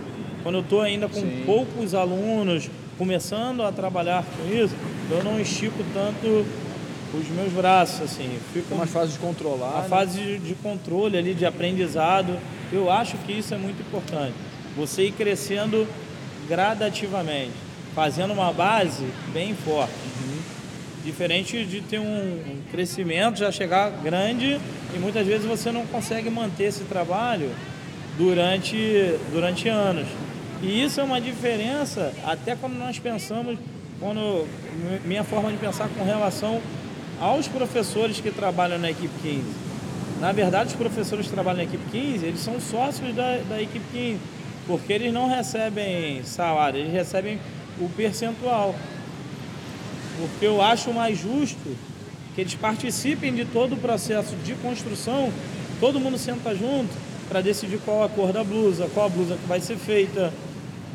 Quando 0.43 0.55
eu 0.55 0.63
estou 0.63 0.81
ainda 0.81 1.11
com 1.11 1.21
Sim. 1.21 1.43
poucos 1.45 1.95
alunos, 1.95 2.71
começando 2.97 3.65
a 3.65 3.71
trabalhar 3.71 4.25
com 4.25 4.51
isso, 4.51 4.75
eu 5.11 5.23
não 5.23 5.39
estico 5.39 5.85
tanto 5.93 6.47
os 7.19 7.29
meus 7.29 7.53
braços, 7.53 8.03
assim. 8.03 8.39
Fico 8.53 8.75
mais 8.75 8.91
fase 8.91 9.13
de 9.13 9.19
controlar. 9.19 9.79
A 9.79 9.83
né? 9.83 9.89
fase 9.89 10.21
de, 10.21 10.39
de 10.39 10.55
controle 10.55 11.17
ali, 11.17 11.35
de 11.35 11.47
aprendizado. 11.47 12.39
Eu 12.73 12.91
acho 12.91 13.17
que 13.19 13.33
isso 13.33 13.55
é 13.55 13.57
muito 13.57 13.81
importante. 13.81 14.35
Você 14.77 15.05
ir 15.05 15.13
crescendo 15.13 15.87
gradativamente, 16.49 17.53
fazendo 17.95 18.33
uma 18.33 18.53
base 18.53 19.07
bem 19.33 19.55
forte. 19.55 19.93
Uhum. 19.93 20.39
Diferente 21.05 21.65
de 21.65 21.81
ter 21.83 21.99
um 21.99 22.61
crescimento, 22.71 23.39
já 23.39 23.53
chegar 23.53 23.91
grande 23.91 24.59
e 24.95 24.99
muitas 24.99 25.27
vezes 25.27 25.47
você 25.47 25.71
não 25.71 25.87
consegue 25.87 26.31
manter 26.31 26.65
esse 26.65 26.85
trabalho 26.85 27.51
durante, 28.17 28.77
durante 29.31 29.69
anos. 29.69 30.07
E 30.63 30.83
isso 30.83 31.01
é 31.01 31.05
uma 31.05 31.21
diferença 31.21 32.13
até 32.25 32.57
quando 32.57 32.75
nós 32.75 32.99
pensamos, 32.99 33.59
quando 34.01 34.47
minha 35.05 35.23
forma 35.23 35.51
de 35.51 35.59
pensar 35.59 35.89
com 35.89 36.05
relação 36.05 36.61
aos 37.25 37.49
professores 37.49 38.21
que 38.21 38.31
trabalham 38.31 38.79
na 38.79 38.91
equipe 38.91 39.15
15. 39.23 39.43
Na 40.21 40.31
verdade, 40.31 40.69
os 40.69 40.77
professores 40.77 41.27
que 41.27 41.33
trabalham 41.33 41.57
na 41.57 41.65
equipe 41.65 41.83
15, 41.91 42.27
eles 42.27 42.41
são 42.41 42.61
sócios 42.61 43.15
da, 43.15 43.39
da 43.49 43.63
equipe 43.63 43.85
15, 43.93 44.21
porque 44.67 44.93
eles 44.93 45.11
não 45.11 45.27
recebem 45.27 46.23
salário, 46.23 46.81
eles 46.81 46.93
recebem 46.93 47.41
o 47.81 47.89
percentual. 47.89 48.75
Porque 50.21 50.45
eu 50.45 50.61
acho 50.61 50.93
mais 50.93 51.19
justo 51.19 51.75
que 52.35 52.43
eles 52.43 52.55
participem 52.57 53.35
de 53.35 53.47
todo 53.47 53.73
o 53.73 53.79
processo 53.79 54.37
de 54.45 54.53
construção, 54.57 55.33
todo 55.81 55.99
mundo 55.99 56.19
senta 56.19 56.55
junto 56.55 56.93
para 57.27 57.41
decidir 57.41 57.79
qual 57.87 58.05
a 58.05 58.09
cor 58.11 58.35
da 58.35 58.45
blusa, 58.45 58.87
qual 58.93 59.07
a 59.07 59.09
blusa 59.09 59.37
que 59.37 59.49
vai 59.49 59.61
ser 59.63 59.77
feita. 59.77 60.31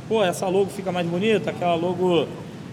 Pô, 0.07 0.23
essa 0.23 0.47
logo 0.47 0.69
fica 0.69 0.91
mais 0.91 1.07
bonita, 1.07 1.49
aquela 1.49 1.73
logo 1.73 2.27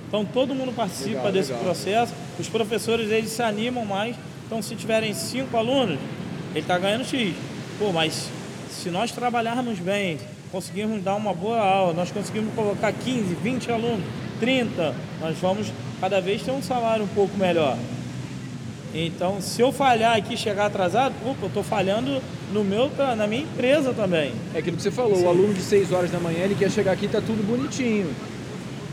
então 0.09 0.25
todo 0.25 0.55
mundo 0.55 0.73
participa 0.75 1.17
legal, 1.17 1.33
desse 1.33 1.51
legal. 1.51 1.65
processo. 1.65 2.15
Os 2.39 2.49
professores 2.49 3.11
eles 3.11 3.31
se 3.31 3.43
animam 3.43 3.85
mais. 3.85 4.17
Então 4.47 4.63
se 4.63 4.75
tiverem 4.77 5.13
cinco 5.13 5.57
alunos, 5.57 5.99
ele 6.51 6.61
está 6.61 6.79
ganhando 6.79 7.05
X. 7.05 7.35
Pô, 7.79 7.93
mas 7.93 8.29
se 8.71 8.89
nós 8.91 9.11
trabalharmos 9.11 9.79
bem, 9.79 10.19
conseguirmos 10.53 11.03
dar 11.03 11.17
uma 11.17 11.35
boa 11.35 11.59
aula, 11.59 11.93
nós 11.93 12.11
conseguimos 12.11 12.55
colocar 12.55 12.93
15, 12.93 13.35
20 13.35 13.73
alunos, 13.73 14.05
30, 14.39 14.95
nós 15.21 15.37
vamos 15.39 15.73
cada 16.01 16.21
vez 16.21 16.43
ter 16.43 16.53
um 16.53 16.63
salário 16.63 17.05
um 17.05 17.09
pouco 17.09 17.37
melhor. 17.37 17.77
Então, 18.95 19.41
se 19.43 19.61
eu 19.61 19.73
falhar 19.73 20.17
aqui 20.17 20.37
chegar 20.37 20.67
atrasado, 20.67 21.15
opa, 21.23 21.43
eu 21.43 21.49
estou 21.49 21.63
falhando 21.63 22.23
no 22.53 22.65
meu, 22.65 22.91
na 23.17 23.27
minha 23.27 23.43
empresa 23.43 23.93
também. 23.93 24.33
É 24.55 24.59
aquilo 24.59 24.77
que 24.77 24.83
você 24.83 24.91
falou, 24.91 25.17
Sim. 25.17 25.25
o 25.25 25.29
aluno 25.29 25.53
de 25.53 25.61
6 25.61 25.93
horas 25.93 26.11
da 26.11 26.19
manhã, 26.19 26.45
ele 26.45 26.55
quer 26.55 26.71
chegar 26.71 26.93
aqui 26.93 27.05
e 27.07 27.09
tá 27.09 27.21
tudo 27.21 27.47
bonitinho 27.47 28.15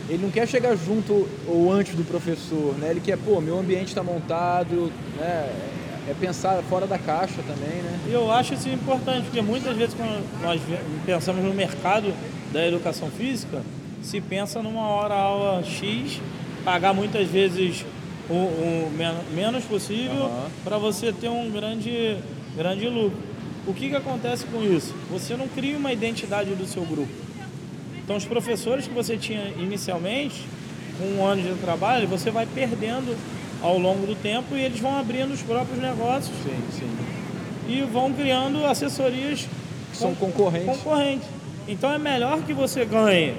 ele 0.10 0.22
não 0.22 0.30
quer 0.30 0.48
chegar 0.48 0.76
junto 0.76 1.28
ou 1.48 1.72
antes 1.72 1.96
do 1.96 2.04
professor, 2.04 2.76
né? 2.78 2.92
Ele 2.92 3.00
quer, 3.00 3.18
pô, 3.18 3.40
meu 3.40 3.58
ambiente 3.60 3.88
está 3.88 4.04
montado, 4.04 4.92
né? 5.18 5.70
É 6.06 6.14
pensar 6.20 6.62
fora 6.64 6.86
da 6.86 6.98
caixa 6.98 7.42
também, 7.44 7.82
né? 7.82 8.00
E 8.10 8.14
eu 8.14 8.30
acho 8.30 8.54
isso 8.54 8.68
importante, 8.68 9.24
porque 9.24 9.42
muitas 9.42 9.76
vezes 9.78 9.94
quando 9.94 10.22
nós 10.42 10.62
pensamos 11.06 11.44
no 11.44 11.54
mercado 11.54 12.14
da 12.52 12.68
educação 12.68 13.10
física, 13.10 13.62
se 14.02 14.20
pensa 14.20 14.62
numa 14.62 14.86
hora 14.90 15.14
aula 15.14 15.64
X, 15.64 16.20
pagar 16.66 16.94
muitas 16.94 17.28
vezes 17.30 17.86
o, 18.30 18.34
o 18.34 18.92
menos 19.34 19.64
possível 19.64 20.26
uhum. 20.26 20.50
para 20.64 20.78
você 20.78 21.14
ter 21.14 21.30
um 21.30 21.50
grande, 21.50 22.18
grande 22.56 22.88
lucro. 22.90 23.18
O 23.66 23.74
que, 23.74 23.90
que 23.90 23.96
acontece 23.96 24.46
com 24.46 24.62
isso? 24.62 24.94
Você 25.10 25.38
não 25.38 25.48
cria 25.48 25.78
uma 25.78 25.94
identidade 25.94 26.54
do 26.54 26.66
seu 26.66 26.84
grupo. 26.84 27.12
Então, 28.04 28.18
os 28.18 28.26
professores 28.26 28.88
que 28.88 28.94
você 28.94 29.18
tinha 29.18 29.54
inicialmente, 29.58 30.46
com 30.98 31.06
um 31.06 31.26
ano 31.26 31.42
de 31.42 31.60
trabalho, 31.62 32.08
você 32.08 32.30
vai 32.30 32.46
perdendo 32.46 33.18
ao 33.62 33.78
longo 33.78 34.06
do 34.06 34.16
tempo 34.16 34.56
e 34.56 34.62
eles 34.62 34.80
vão 34.80 34.98
abrindo 34.98 35.34
os 35.34 35.42
próprios 35.42 35.82
negócios. 35.82 36.36
Sim, 36.44 36.80
sim. 36.80 36.90
E 37.68 37.82
vão 37.82 38.12
criando 38.12 38.66
assessorias 38.66 39.48
que 39.92 39.98
são 39.98 40.14
concorrentes. 40.16 40.78
concorrentes. 40.78 41.28
Então, 41.68 41.92
é 41.92 41.98
melhor 41.98 42.42
que 42.42 42.54
você 42.54 42.84
ganhe 42.84 43.36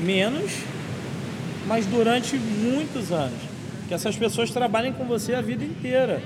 menos, 0.00 0.52
mas 1.66 1.86
durante 1.86 2.36
muitos 2.36 3.12
anos. 3.12 3.38
Que 3.86 3.94
essas 3.94 4.16
pessoas 4.16 4.50
trabalhem 4.50 4.92
com 4.92 5.04
você 5.04 5.32
a 5.32 5.40
vida 5.40 5.64
inteira. 5.64 6.20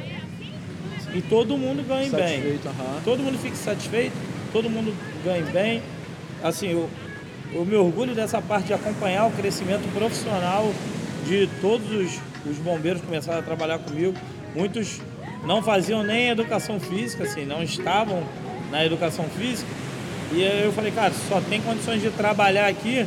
E 1.15 1.21
todo 1.21 1.59
mundo 1.59 1.87
ganhe 1.87 2.09
satisfeito, 2.09 2.69
bem. 2.69 2.87
Uhum. 2.87 3.01
Todo 3.05 3.23
mundo 3.23 3.39
fique 3.39 3.57
satisfeito, 3.57 4.15
todo 4.53 4.71
mundo 4.71 4.95
ganhe 5.25 5.43
bem. 5.45 5.83
Assim, 6.43 6.87
eu, 7.53 7.65
me 7.65 7.77
orgulho 7.77 8.15
dessa 8.15 8.41
parte 8.41 8.67
de 8.67 8.75
acompanhar 8.75 9.27
o 9.27 9.31
crescimento 9.31 9.91
profissional 9.93 10.73
de 11.27 11.49
todos 11.61 11.91
os, 11.91 12.21
os 12.51 12.57
bombeiros 12.59 13.01
que 13.01 13.07
começaram 13.07 13.41
a 13.41 13.43
trabalhar 13.43 13.79
comigo. 13.79 14.15
Muitos 14.55 15.01
não 15.47 15.63
faziam 15.63 16.03
nem 16.03 16.29
educação 16.29 16.79
física, 16.79 17.25
assim, 17.25 17.45
não 17.45 17.63
estavam 17.63 18.23
na 18.71 18.85
educação 18.85 19.25
física. 19.37 19.69
E 20.33 20.43
eu 20.43 20.73
falei, 20.73 20.93
cara, 20.93 21.13
só 21.29 21.41
tem 21.41 21.61
condições 21.61 22.01
de 22.01 22.11
trabalhar 22.11 22.69
aqui 22.69 23.05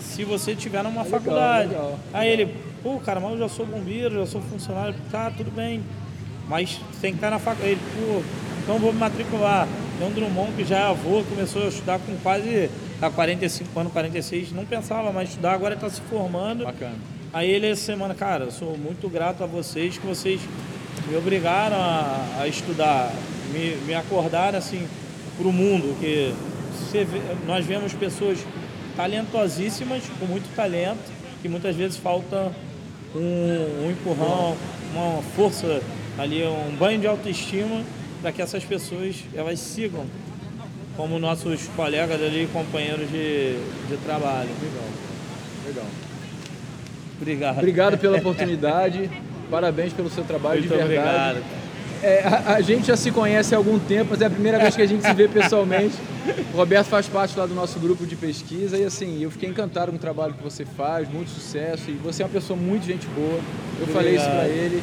se 0.00 0.24
você 0.24 0.54
tiver 0.54 0.82
numa 0.82 1.02
legal, 1.02 1.20
faculdade. 1.20 1.68
Legal. 1.68 1.98
Aí 2.12 2.28
ele, 2.28 2.54
pô, 2.82 2.98
cara, 2.98 3.20
mas 3.20 3.32
eu 3.32 3.38
já 3.38 3.48
sou 3.48 3.66
bombeiro, 3.66 4.16
já 4.16 4.26
sou 4.26 4.40
funcionário, 4.42 4.94
tá, 5.10 5.30
tudo 5.30 5.50
bem. 5.50 5.82
Mas 6.48 6.80
tem 7.00 7.12
que 7.12 7.16
estar 7.16 7.30
na 7.30 7.38
faculdade. 7.38 7.72
Ele, 7.72 7.80
pô, 7.94 8.22
então 8.62 8.78
vou 8.78 8.92
me 8.92 8.98
matricular. 8.98 9.66
Tem 9.98 10.06
um 10.06 10.10
Drummond 10.10 10.52
que 10.52 10.64
já 10.64 10.78
é 10.78 10.82
avô, 10.82 11.22
começou 11.24 11.64
a 11.64 11.68
estudar 11.68 11.98
com 11.98 12.14
quase 12.22 12.70
tá 13.00 13.10
45 13.10 13.78
anos, 13.78 13.92
46, 13.92 14.52
não 14.52 14.64
pensava 14.64 15.12
mais 15.12 15.30
estudar, 15.30 15.52
agora 15.52 15.74
está 15.74 15.88
se 15.88 16.00
formando. 16.02 16.64
Bacana. 16.64 16.96
Aí 17.32 17.50
ele 17.50 17.66
essa 17.66 17.82
semana, 17.82 18.14
cara, 18.14 18.50
sou 18.50 18.76
muito 18.78 19.08
grato 19.08 19.44
a 19.44 19.46
vocês 19.46 19.98
que 19.98 20.06
vocês 20.06 20.40
me 21.08 21.16
obrigaram 21.16 21.76
a, 21.76 22.38
a 22.40 22.48
estudar, 22.48 23.12
me, 23.52 23.76
me 23.86 23.94
acordaram 23.94 24.58
assim 24.58 24.86
para 25.36 25.46
o 25.46 25.52
mundo, 25.52 25.98
que 26.00 26.32
vê, 26.92 27.20
nós 27.46 27.64
vemos 27.66 27.92
pessoas 27.92 28.38
talentosíssimas, 28.96 30.02
com 30.18 30.24
muito 30.24 30.54
talento, 30.56 31.12
que 31.42 31.48
muitas 31.48 31.76
vezes 31.76 31.98
falta 31.98 32.52
um, 33.14 33.86
um 33.86 33.90
empurrão, 33.90 34.56
uma 34.94 35.22
força 35.34 35.82
ali, 36.18 36.42
um 36.44 36.74
banho 36.76 36.98
de 36.98 37.06
autoestima 37.06 37.82
para 38.22 38.32
que 38.32 38.40
essas 38.40 38.64
pessoas 38.64 39.16
elas 39.34 39.60
sigam 39.60 40.06
como 40.96 41.18
nossos 41.18 41.68
colegas 41.76 42.20
ali, 42.22 42.48
companheiros 42.52 43.10
de, 43.10 43.56
de 43.88 43.96
trabalho. 44.04 44.48
Legal, 44.62 44.88
legal. 45.66 45.86
Obrigado. 47.20 47.58
Obrigado 47.58 47.98
pela 47.98 48.18
oportunidade, 48.18 49.10
parabéns 49.50 49.92
pelo 49.92 50.10
seu 50.10 50.24
trabalho 50.24 50.60
Muito 50.60 50.72
de 50.72 50.76
verdade. 50.76 51.38
Obrigado. 51.38 51.66
É, 52.02 52.22
a, 52.22 52.54
a, 52.56 52.60
gente 52.60 52.86
já 52.86 52.96
se 52.96 53.10
conhece 53.10 53.54
há 53.54 53.58
algum 53.58 53.78
tempo, 53.78 54.10
mas 54.10 54.20
é 54.20 54.26
a 54.26 54.30
primeira 54.30 54.58
vez 54.58 54.76
que 54.76 54.82
a 54.82 54.86
gente 54.86 55.04
se 55.04 55.12
vê 55.14 55.28
pessoalmente. 55.28 55.94
O 56.52 56.56
Roberto 56.56 56.88
faz 56.88 57.06
parte 57.06 57.38
lá 57.38 57.46
do 57.46 57.54
nosso 57.54 57.78
grupo 57.78 58.04
de 58.04 58.16
pesquisa 58.16 58.76
e 58.76 58.84
assim, 58.84 59.22
eu 59.22 59.30
fiquei 59.30 59.48
encantado 59.48 59.92
com 59.92 59.96
o 59.96 60.00
trabalho 60.00 60.34
que 60.34 60.42
você 60.42 60.64
faz, 60.64 61.08
muito 61.08 61.30
sucesso 61.30 61.88
e 61.88 61.92
você 61.92 62.20
é 62.20 62.26
uma 62.26 62.32
pessoa 62.32 62.58
muito 62.58 62.84
gente 62.84 63.06
boa. 63.06 63.38
Eu 63.78 63.82
Obrigado. 63.82 63.92
falei 63.94 64.16
isso 64.16 64.24
para 64.24 64.48
ele 64.48 64.82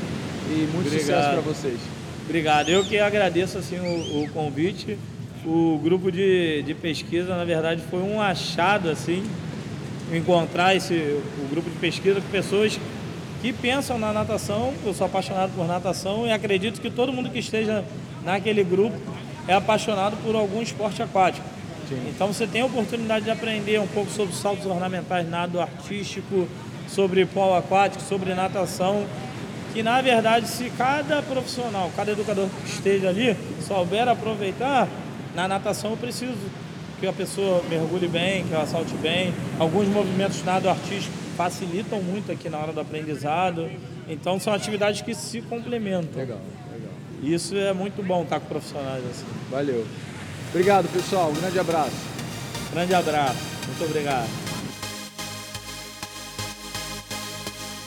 e 0.50 0.70
muito 0.74 0.88
Obrigado. 0.88 1.00
sucesso 1.02 1.30
para 1.32 1.42
vocês. 1.42 1.80
Obrigado. 2.24 2.70
Eu 2.70 2.86
que 2.86 2.98
agradeço 2.98 3.58
assim 3.58 3.78
o, 3.78 4.24
o 4.24 4.30
convite 4.30 4.98
o 5.46 5.80
grupo 5.84 6.12
de, 6.12 6.62
de 6.64 6.74
pesquisa, 6.74 7.36
na 7.36 7.44
verdade, 7.44 7.82
foi 7.90 8.02
um 8.02 8.22
achado, 8.22 8.90
assim, 8.90 9.24
encontrar 10.12 10.76
esse, 10.76 10.94
o 10.94 11.48
grupo 11.50 11.70
de 11.70 11.76
pesquisa 11.78 12.22
com 12.22 12.28
pessoas 12.30 12.80
que 13.42 13.52
pensam 13.52 14.00
na 14.00 14.14
natação. 14.14 14.74
Eu 14.86 14.94
sou 14.94 15.06
apaixonado 15.06 15.52
por 15.56 15.68
natação 15.68 16.26
e 16.26 16.32
acredito 16.32 16.80
que 16.80 16.90
todo 16.90 17.12
mundo 17.12 17.30
que 17.30 17.40
esteja 17.40 17.84
naquele 18.24 18.64
grupo 18.64 18.98
é 19.48 19.54
apaixonado 19.54 20.16
por 20.24 20.36
algum 20.36 20.62
esporte 20.62 21.04
aquático. 21.04 21.46
Sim. 21.90 22.02
Então 22.08 22.28
você 22.28 22.48
tem 22.48 22.62
a 22.62 22.66
oportunidade 22.66 23.26
de 23.26 23.32
aprender 23.32 23.80
um 23.80 23.88
pouco 23.88 24.10
sobre 24.12 24.34
saltos 24.34 24.66
ornamentais, 24.66 25.30
nado 25.30 25.60
artístico, 25.60 26.48
sobre 26.88 27.26
polo 27.26 27.56
aquático, 27.56 28.02
sobre 28.04 28.34
natação. 28.34 29.06
Que 29.74 29.84
na 29.84 30.02
verdade, 30.02 30.48
se 30.48 30.70
cada 30.78 31.22
profissional, 31.22 31.92
cada 31.96 32.12
educador 32.12 32.48
que 32.48 32.70
esteja 32.70 33.10
ali 33.10 33.36
souber 33.68 34.08
aproveitar, 34.08 34.88
na 35.36 35.48
natação 35.48 35.92
eu 35.92 35.98
preciso 35.98 36.38
que 37.00 37.08
a 37.08 37.14
pessoa 37.14 37.62
mergulhe 37.70 38.08
bem, 38.08 38.46
que 38.46 38.54
ela 38.54 38.66
salte 38.66 38.94
bem. 38.96 39.34
Alguns 39.60 39.88
movimentos 39.88 40.38
de 40.38 40.44
nado 40.46 40.70
artístico 40.70 41.14
facilitam 41.36 42.02
muito 42.02 42.32
aqui 42.32 42.50
na 42.50 42.58
hora 42.58 42.72
do 42.72 42.80
aprendizado. 42.80 43.70
Então 44.08 44.40
são 44.40 44.54
atividades 44.54 45.02
que 45.02 45.14
se 45.14 45.42
complementam. 45.42 46.16
Legal, 46.16 46.40
legal. 46.72 46.94
Isso 47.22 47.56
é 47.56 47.74
muito 47.74 48.02
bom 48.02 48.24
estar 48.24 48.40
com 48.40 48.48
profissionais 48.48 49.04
assim. 49.06 49.26
Valeu. 49.52 49.86
Obrigado, 50.50 50.88
pessoal. 50.94 51.30
Um 51.30 51.34
grande 51.34 51.60
abraço. 51.60 51.96
Grande 52.72 52.94
abraço. 52.94 53.40
Muito 53.68 53.84
obrigado. 53.84 54.30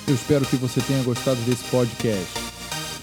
Eu 0.09 0.15
espero 0.15 0.45
que 0.45 0.57
você 0.57 0.81
tenha 0.81 1.03
gostado 1.03 1.41
desse 1.41 1.65
podcast. 1.65 2.46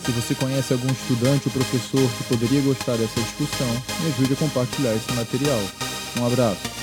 Se 0.06 0.12
você 0.12 0.36
conhece 0.36 0.74
algum 0.74 0.92
estudante 0.92 1.48
ou 1.48 1.54
professor 1.54 2.10
que 2.18 2.24
poderia 2.26 2.62
gostar 2.62 2.98
dessa 2.98 3.22
discussão, 3.22 3.70
me 4.02 4.10
ajude 4.10 4.34
a 4.34 4.36
compartilhar 4.36 4.94
esse 4.94 5.12
material. 5.14 5.62
Um 6.20 6.28
abraço. 6.28 6.83